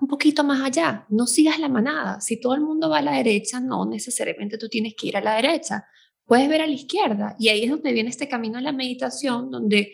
un 0.00 0.08
poquito 0.08 0.44
más 0.44 0.62
allá. 0.62 1.06
No 1.08 1.26
sigas 1.26 1.58
la 1.58 1.68
manada. 1.68 2.20
Si 2.20 2.40
todo 2.40 2.54
el 2.54 2.60
mundo 2.60 2.90
va 2.90 2.98
a 2.98 3.02
la 3.02 3.12
derecha, 3.12 3.60
no 3.60 3.86
necesariamente 3.86 4.58
tú 4.58 4.68
tienes 4.68 4.94
que 4.96 5.08
ir 5.08 5.16
a 5.16 5.20
la 5.20 5.36
derecha. 5.36 5.84
Puedes 6.24 6.48
ver 6.48 6.62
a 6.62 6.66
la 6.66 6.72
izquierda. 6.72 7.36
Y 7.38 7.48
ahí 7.48 7.64
es 7.64 7.70
donde 7.70 7.92
viene 7.92 8.10
este 8.10 8.28
camino 8.28 8.56
de 8.56 8.64
la 8.64 8.72
meditación, 8.72 9.50
donde 9.50 9.92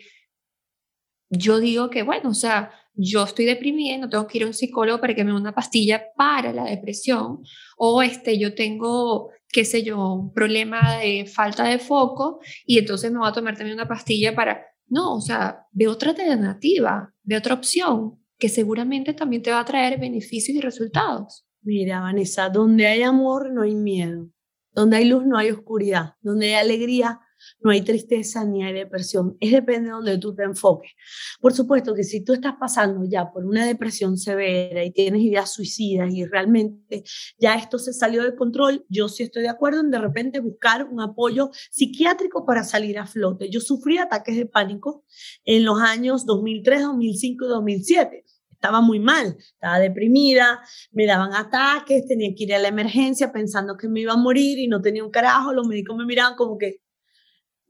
yo 1.29 1.59
digo 1.59 1.89
que, 1.89 2.03
bueno, 2.03 2.29
o 2.29 2.33
sea, 2.33 2.71
yo 2.95 3.23
estoy 3.23 3.45
deprimida, 3.45 3.97
no 3.97 4.09
tengo 4.09 4.27
que 4.27 4.37
ir 4.37 4.43
a 4.43 4.47
un 4.47 4.53
psicólogo 4.53 4.99
para 5.01 5.15
que 5.15 5.23
me 5.23 5.31
dé 5.31 5.37
una 5.37 5.53
pastilla 5.53 6.03
para 6.15 6.53
la 6.53 6.65
depresión, 6.65 7.43
o 7.77 8.03
este, 8.03 8.37
yo 8.37 8.53
tengo, 8.53 9.31
qué 9.49 9.65
sé 9.65 9.83
yo, 9.83 10.13
un 10.13 10.33
problema 10.33 10.99
de 10.99 11.25
falta 11.25 11.63
de 11.63 11.79
foco 11.79 12.39
y 12.65 12.77
entonces 12.77 13.11
me 13.11 13.17
voy 13.17 13.27
a 13.29 13.31
tomar 13.31 13.57
también 13.57 13.75
una 13.75 13.87
pastilla 13.87 14.35
para 14.35 14.63
no, 14.87 15.15
o 15.15 15.21
sea, 15.21 15.67
ve 15.71 15.87
otra 15.87 16.11
alternativa, 16.11 17.13
ve 17.23 17.37
otra 17.37 17.55
opción 17.55 18.19
que 18.37 18.49
seguramente 18.49 19.13
también 19.13 19.41
te 19.41 19.51
va 19.51 19.59
a 19.59 19.65
traer 19.65 19.99
beneficios 19.99 20.57
y 20.57 20.61
resultados. 20.61 21.45
Mira, 21.61 22.01
Vanessa, 22.01 22.49
donde 22.49 22.87
hay 22.87 23.03
amor 23.03 23.51
no 23.53 23.61
hay 23.61 23.75
miedo, 23.75 24.29
donde 24.73 24.97
hay 24.97 25.05
luz 25.05 25.25
no 25.25 25.37
hay 25.37 25.49
oscuridad, 25.49 26.15
donde 26.21 26.47
hay 26.47 26.65
alegría 26.65 27.21
no 27.59 27.71
hay 27.71 27.81
tristeza 27.81 28.43
ni 28.45 28.63
hay 28.63 28.73
depresión. 28.73 29.37
Es 29.39 29.51
depende 29.51 29.89
de 29.89 29.93
donde 29.93 30.17
tú 30.17 30.35
te 30.35 30.43
enfoques. 30.43 30.91
Por 31.39 31.53
supuesto 31.53 31.93
que 31.93 32.03
si 32.03 32.23
tú 32.23 32.33
estás 32.33 32.55
pasando 32.59 33.05
ya 33.09 33.31
por 33.31 33.45
una 33.45 33.65
depresión 33.65 34.17
severa 34.17 34.83
y 34.83 34.91
tienes 34.91 35.21
ideas 35.21 35.53
suicidas 35.53 36.13
y 36.13 36.25
realmente 36.25 37.03
ya 37.37 37.55
esto 37.55 37.79
se 37.79 37.93
salió 37.93 38.23
de 38.23 38.35
control, 38.35 38.85
yo 38.89 39.07
sí 39.07 39.23
estoy 39.23 39.43
de 39.43 39.49
acuerdo 39.49 39.81
en 39.81 39.91
de 39.91 39.99
repente 39.99 40.39
buscar 40.39 40.85
un 40.85 41.01
apoyo 41.01 41.49
psiquiátrico 41.71 42.45
para 42.45 42.63
salir 42.63 42.99
a 42.99 43.05
flote. 43.05 43.49
Yo 43.49 43.59
sufrí 43.59 43.97
ataques 43.97 44.35
de 44.35 44.45
pánico 44.45 45.05
en 45.45 45.65
los 45.65 45.79
años 45.79 46.25
2003, 46.25 46.81
2005 46.83 47.45
y 47.45 47.47
2007 47.47 48.23
estaba 48.63 48.79
muy 48.79 49.01
mal, 49.01 49.35
estaba 49.37 49.77
deprimida, 49.77 50.61
me 50.93 51.05
daban 51.05 51.33
ataques, 51.33 52.07
tenía 52.07 52.33
que 52.33 52.45
ir 52.45 52.53
a 52.53 52.59
la 52.59 52.69
emergencia 52.69 53.33
pensando 53.33 53.75
que 53.75 53.89
me 53.89 53.99
iba 53.99 54.13
a 54.13 54.17
morir 54.17 54.57
y 54.57 54.69
no 54.69 54.81
tenía 54.81 55.03
un 55.03 55.11
carajo, 55.11 55.51
los 55.51 55.67
médicos 55.67 55.97
me 55.97 56.05
miraban 56.05 56.35
como 56.37 56.57
que, 56.57 56.79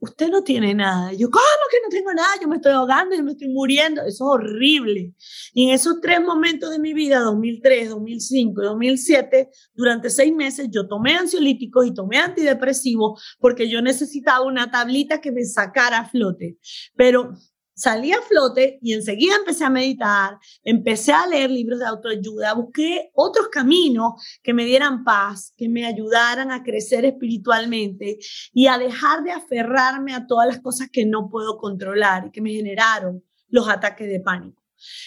usted 0.04 0.28
no 0.28 0.42
tiene 0.42 0.74
nada. 0.74 1.12
yo, 1.12 1.30
¿cómo 1.30 1.44
que 1.70 1.78
no 1.82 1.88
tengo 1.88 2.12
nada? 2.12 2.28
Yo 2.40 2.48
me 2.48 2.56
estoy 2.56 2.72
ahogando, 2.72 3.16
yo 3.16 3.22
me 3.22 3.32
estoy 3.32 3.48
muriendo. 3.48 4.02
Eso 4.02 4.08
es 4.08 4.20
horrible. 4.20 5.14
Y 5.52 5.68
en 5.68 5.74
esos 5.74 6.00
tres 6.00 6.20
momentos 6.20 6.70
de 6.70 6.78
mi 6.78 6.92
vida, 6.92 7.20
2003, 7.20 7.90
2005 7.90 8.62
y 8.62 8.64
2007, 8.64 9.50
durante 9.74 10.10
seis 10.10 10.34
meses 10.34 10.68
yo 10.70 10.86
tomé 10.86 11.16
ansiolíticos 11.16 11.86
y 11.86 11.94
tomé 11.94 12.18
antidepresivos 12.18 13.36
porque 13.40 13.68
yo 13.68 13.82
necesitaba 13.82 14.44
una 14.44 14.70
tablita 14.70 15.20
que 15.20 15.32
me 15.32 15.44
sacara 15.44 15.98
a 15.98 16.08
flote. 16.08 16.58
Pero 16.96 17.32
salí 17.74 18.12
a 18.12 18.22
flote 18.22 18.78
y 18.80 18.92
enseguida 18.92 19.36
empecé 19.36 19.64
a 19.64 19.70
meditar, 19.70 20.38
empecé 20.62 21.12
a 21.12 21.26
leer 21.26 21.50
libros 21.50 21.80
de 21.80 21.86
autoayuda, 21.86 22.54
busqué 22.54 23.10
otros 23.14 23.48
caminos 23.48 24.14
que 24.42 24.54
me 24.54 24.64
dieran 24.64 25.04
paz, 25.04 25.52
que 25.56 25.68
me 25.68 25.84
ayudaran 25.84 26.50
a 26.50 26.62
crecer 26.62 27.04
espiritualmente 27.04 28.18
y 28.52 28.68
a 28.68 28.78
dejar 28.78 29.24
de 29.24 29.32
aferrarme 29.32 30.14
a 30.14 30.26
todas 30.26 30.46
las 30.46 30.60
cosas 30.60 30.88
que 30.90 31.04
no 31.04 31.28
puedo 31.28 31.58
controlar 31.58 32.26
y 32.26 32.30
que 32.30 32.40
me 32.40 32.52
generaron 32.52 33.24
los 33.48 33.68
ataques 33.68 34.08
de 34.08 34.20
pánico. 34.20 34.62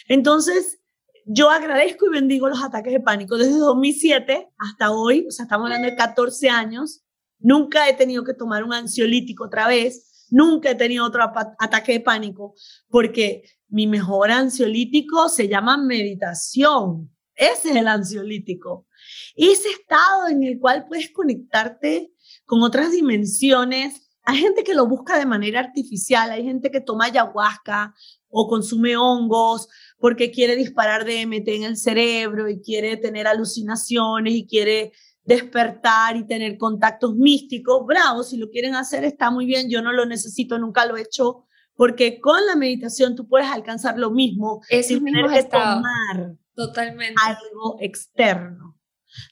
Entonces, 0.08 0.80
yo 1.26 1.50
agradezco 1.50 2.06
y 2.06 2.10
bendigo 2.10 2.48
los 2.48 2.64
ataques 2.64 2.94
de 2.94 3.00
pánico 3.02 3.38
desde 3.38 3.58
2007 3.58 4.50
hasta 4.58 4.92
hoy, 4.92 5.26
o 5.28 5.32
sea, 5.32 5.44
estamos 5.44 5.66
hablando 5.66 5.90
de 5.90 5.96
14 5.96 6.50
años. 6.50 7.04
Nunca 7.40 7.88
he 7.90 7.94
tenido 7.94 8.24
que 8.24 8.34
tomar 8.34 8.64
un 8.64 8.74
ansiolítico 8.74 9.46
otra 9.46 9.68
vez 9.68 10.17
Nunca 10.30 10.72
he 10.72 10.76
tenido 10.76 11.06
otro 11.06 11.24
ataque 11.60 11.94
de 11.94 12.00
pánico 12.00 12.54
porque 12.90 13.44
mi 13.70 13.88
mejor 13.88 14.32
ansiolítico 14.32 15.30
se 15.30 15.48
llama 15.48 15.78
meditación. 15.78 17.12
Ese 17.36 17.70
es 17.70 17.76
el 17.76 17.88
ansiolítico. 17.88 18.88
Ese 19.36 19.70
estado 19.70 20.28
en 20.28 20.44
el 20.44 20.60
cual 20.60 20.86
puedes 20.88 21.12
conectarte 21.12 22.12
con 22.46 22.64
otras 22.64 22.92
dimensiones. 22.92 24.10
Hay 24.24 24.38
gente 24.38 24.64
que 24.64 24.74
lo 24.74 24.88
busca 24.88 25.18
de 25.18 25.26
manera 25.26 25.60
artificial, 25.60 26.32
hay 26.32 26.44
gente 26.44 26.72
que 26.72 26.82
toma 26.82 27.06
ayahuasca 27.06 27.94
o 28.30 28.48
consume 28.48 28.98
hongos 28.98 29.70
porque 30.00 30.32
quiere 30.32 30.56
disparar 30.56 31.06
DMT 31.06 31.48
en 31.48 31.64
el 31.64 31.78
cerebro 31.78 32.50
y 32.50 32.62
quiere 32.62 32.98
tener 32.98 33.28
alucinaciones 33.28 34.34
y 34.34 34.46
quiere 34.46 34.92
despertar 35.28 36.16
y 36.16 36.26
tener 36.26 36.58
contactos 36.58 37.14
místicos, 37.16 37.86
bravo, 37.86 38.24
si 38.24 38.38
lo 38.38 38.50
quieren 38.50 38.76
hacer 38.76 39.04
está 39.04 39.30
muy 39.30 39.46
bien, 39.46 39.70
yo 39.70 39.82
no 39.82 39.92
lo 39.92 40.06
necesito, 40.06 40.58
nunca 40.58 40.86
lo 40.86 40.96
he 40.96 41.02
hecho, 41.02 41.44
porque 41.76 42.22
con 42.22 42.46
la 42.48 42.56
meditación 42.56 43.14
tú 43.16 43.28
puedes 43.28 43.50
alcanzar 43.50 44.00
lo 44.00 44.10
mismo 44.10 44.62
sin 44.70 45.04
tener 45.04 45.28
que 45.30 45.44
tomar 45.44 46.38
Totalmente. 46.56 47.22
algo 47.26 47.76
externo. 47.82 48.80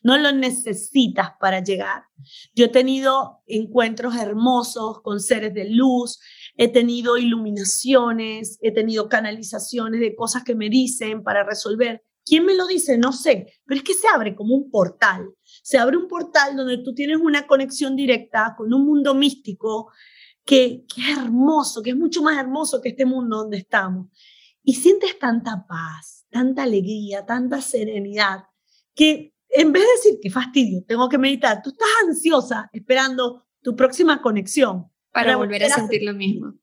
No 0.03 0.17
lo 0.17 0.31
necesitas 0.31 1.29
para 1.39 1.63
llegar. 1.63 2.03
Yo 2.53 2.65
he 2.65 2.69
tenido 2.69 3.41
encuentros 3.45 4.15
hermosos 4.15 5.01
con 5.01 5.21
seres 5.21 5.53
de 5.53 5.69
luz, 5.69 6.19
he 6.57 6.67
tenido 6.67 7.17
iluminaciones, 7.17 8.57
he 8.61 8.73
tenido 8.73 9.07
canalizaciones 9.07 10.01
de 10.01 10.15
cosas 10.15 10.43
que 10.43 10.55
me 10.55 10.69
dicen 10.69 11.23
para 11.23 11.43
resolver. 11.43 12.03
¿Quién 12.25 12.45
me 12.45 12.55
lo 12.55 12.65
dice? 12.65 12.97
No 12.97 13.13
sé, 13.13 13.53
pero 13.65 13.77
es 13.77 13.83
que 13.83 13.93
se 13.93 14.07
abre 14.07 14.35
como 14.35 14.55
un 14.55 14.71
portal 14.71 15.29
se 15.65 15.79
abre 15.79 15.97
un 15.97 16.07
portal 16.07 16.55
donde 16.55 16.77
tú 16.77 16.93
tienes 16.93 17.17
una 17.17 17.47
conexión 17.47 17.95
directa 17.95 18.53
con 18.55 18.71
un 18.71 18.85
mundo 18.85 19.15
místico 19.15 19.91
que, 20.45 20.85
que 20.87 21.01
es 21.01 21.17
hermoso, 21.17 21.81
que 21.81 21.89
es 21.89 21.95
mucho 21.95 22.21
más 22.21 22.37
hermoso 22.37 22.79
que 22.83 22.89
este 22.89 23.03
mundo 23.03 23.37
donde 23.37 23.57
estamos. 23.57 24.09
Y 24.61 24.75
sientes 24.75 25.17
tanta 25.17 25.65
paz, 25.67 26.27
tanta 26.29 26.61
alegría, 26.61 27.25
tanta 27.25 27.61
serenidad, 27.61 28.43
que 28.93 29.33
en 29.49 29.71
vez 29.71 29.81
de 29.81 29.89
decir 29.89 30.19
que 30.21 30.29
fastidio, 30.29 30.83
tengo 30.87 31.09
que 31.09 31.17
meditar, 31.17 31.63
tú 31.63 31.71
estás 31.71 31.87
ansiosa 32.07 32.69
esperando 32.71 33.47
tu 33.63 33.75
próxima 33.75 34.21
conexión. 34.21 34.91
Para, 35.11 35.35
volver 35.35 35.63
a 35.63 35.69
sentir 35.69 36.03
lo 36.03 36.13
mismo. 36.13 36.53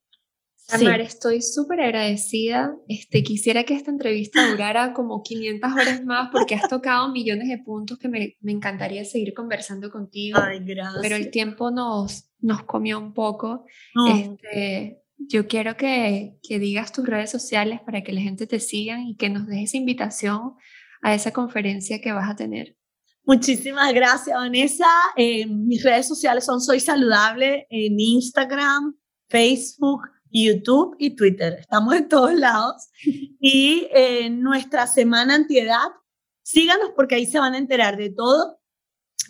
Amar, 0.71 1.01
estoy 1.01 1.43
súper 1.43 1.81
agradecida. 1.81 2.75
Este, 2.89 3.23
quisiera 3.23 3.65
que 3.65 3.75
esta 3.75 3.91
entrevista 3.91 4.51
durara 4.51 4.95
como 4.95 5.23
500 5.23 5.73
horas 5.73 6.05
más 6.05 6.31
porque 6.33 6.55
has 6.55 6.69
tocado 6.69 7.11
millones 7.11 7.49
de 7.49 7.59
puntos 7.59 7.99
que 7.99 8.09
me, 8.09 8.37
me 8.41 8.53
encantaría 8.53 9.05
seguir 9.05 9.35
conversando 9.35 9.91
contigo. 9.91 10.39
Ay, 10.43 10.61
gracias. 10.61 11.03
Pero 11.03 11.17
el 11.17 11.31
tiempo 11.31 11.71
nos, 11.71 12.31
nos 12.41 12.63
comió 12.65 12.99
un 12.99 13.13
poco. 13.13 13.67
Este, 14.15 15.03
yo 15.19 15.47
quiero 15.47 15.77
que, 15.77 16.39
que 16.43 16.59
digas 16.59 16.93
tus 16.93 17.07
redes 17.07 17.31
sociales 17.31 17.81
para 17.85 18.03
que 18.03 18.13
la 18.13 18.21
gente 18.21 18.47
te 18.47 18.61
siga 18.61 19.01
y 19.03 19.17
que 19.17 19.29
nos 19.29 19.47
dejes 19.47 19.75
invitación 19.75 20.55
a 21.03 21.15
esa 21.15 21.33
conferencia 21.33 22.01
que 22.01 22.13
vas 22.13 22.31
a 22.31 22.37
tener. 22.37 22.77
Muchísimas 23.25 23.93
gracias, 23.93 24.37
Vanessa. 24.37 24.89
Eh, 25.17 25.47
mis 25.47 25.83
redes 25.85 26.09
sociales 26.09 26.45
son 26.45 26.61
Soy 26.61 26.81
Saludable 26.81 27.67
en 27.71 27.99
Instagram, 27.99 28.97
Facebook, 29.29 30.03
YouTube 30.33 30.97
y 30.99 31.15
Twitter. 31.15 31.57
Estamos 31.61 31.95
en 31.95 32.09
todos 32.09 32.35
lados. 32.35 32.89
Y 33.45 33.89
en 33.91 34.41
nuestra 34.41 34.87
semana 34.87 35.35
antiedad, 35.35 35.89
síganos 36.45 36.91
porque 36.95 37.17
ahí 37.17 37.27
se 37.27 37.41
van 37.41 37.55
a 37.55 37.59
enterar 37.59 37.97
de 37.97 38.11
todo. 38.11 38.61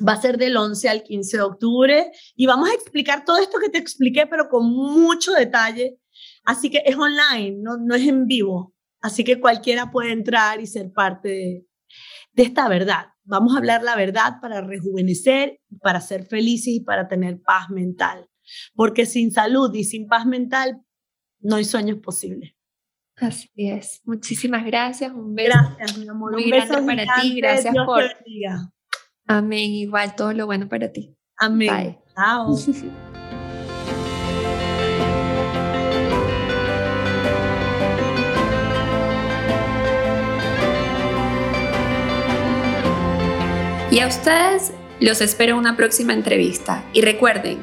Va 0.06 0.12
a 0.12 0.20
ser 0.20 0.36
del 0.36 0.54
11 0.54 0.86
al 0.90 1.02
15 1.02 1.36
de 1.38 1.42
octubre 1.42 2.12
y 2.36 2.44
vamos 2.44 2.68
a 2.68 2.74
explicar 2.74 3.24
todo 3.24 3.38
esto 3.38 3.58
que 3.58 3.70
te 3.70 3.78
expliqué, 3.78 4.26
pero 4.26 4.50
con 4.50 4.66
mucho 4.66 5.32
detalle. 5.32 5.98
Así 6.44 6.68
que 6.68 6.82
es 6.84 6.94
online, 6.94 7.56
no, 7.62 7.78
no 7.78 7.94
es 7.94 8.06
en 8.06 8.26
vivo. 8.26 8.74
Así 9.00 9.24
que 9.24 9.40
cualquiera 9.40 9.90
puede 9.90 10.12
entrar 10.12 10.60
y 10.60 10.66
ser 10.66 10.92
parte 10.92 11.28
de, 11.28 11.66
de 12.34 12.42
esta 12.42 12.68
verdad. 12.68 13.06
Vamos 13.24 13.54
a 13.54 13.58
hablar 13.58 13.82
la 13.82 13.96
verdad 13.96 14.34
para 14.40 14.60
rejuvenecer, 14.60 15.60
para 15.80 16.00
ser 16.00 16.26
felices 16.26 16.74
y 16.74 16.80
para 16.80 17.08
tener 17.08 17.40
paz 17.40 17.70
mental. 17.70 18.28
Porque 18.74 19.06
sin 19.06 19.32
salud 19.32 19.74
y 19.74 19.84
sin 19.84 20.06
paz 20.06 20.26
mental 20.26 20.82
no 21.42 21.56
hay 21.56 21.64
sueños 21.64 21.98
posibles. 21.98 22.54
Así 23.16 23.50
es. 23.56 24.00
Muchísimas 24.04 24.64
gracias. 24.64 25.12
Un 25.12 25.34
beso. 25.34 25.58
Gracias, 25.76 25.98
mi 25.98 26.08
amor. 26.08 26.32
Muy 26.32 26.44
Un 26.44 26.50
grande 26.50 26.74
beso 26.74 26.86
para 26.86 27.20
ti. 27.20 27.36
Gracias 27.36 27.72
Dios 27.72 27.86
por-. 27.86 28.04
Amén. 29.26 29.70
Igual 29.70 30.16
todo 30.16 30.32
lo 30.32 30.46
bueno 30.46 30.68
para 30.68 30.90
ti. 30.90 31.14
Amén. 31.36 31.70
Bye. 31.70 31.98
Chao. 32.14 32.56
Y 43.90 43.98
a 43.98 44.08
ustedes 44.08 44.72
los 45.00 45.20
espero 45.20 45.52
en 45.52 45.58
una 45.58 45.76
próxima 45.76 46.14
entrevista. 46.14 46.82
Y 46.94 47.02
recuerden, 47.02 47.58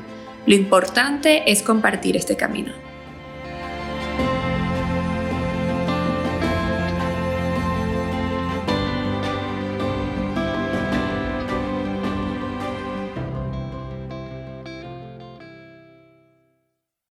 lo 0.45 0.53
importante 0.53 1.51
es 1.51 1.63
compartir 1.63 2.15
este 2.15 2.37
camino. 2.37 2.71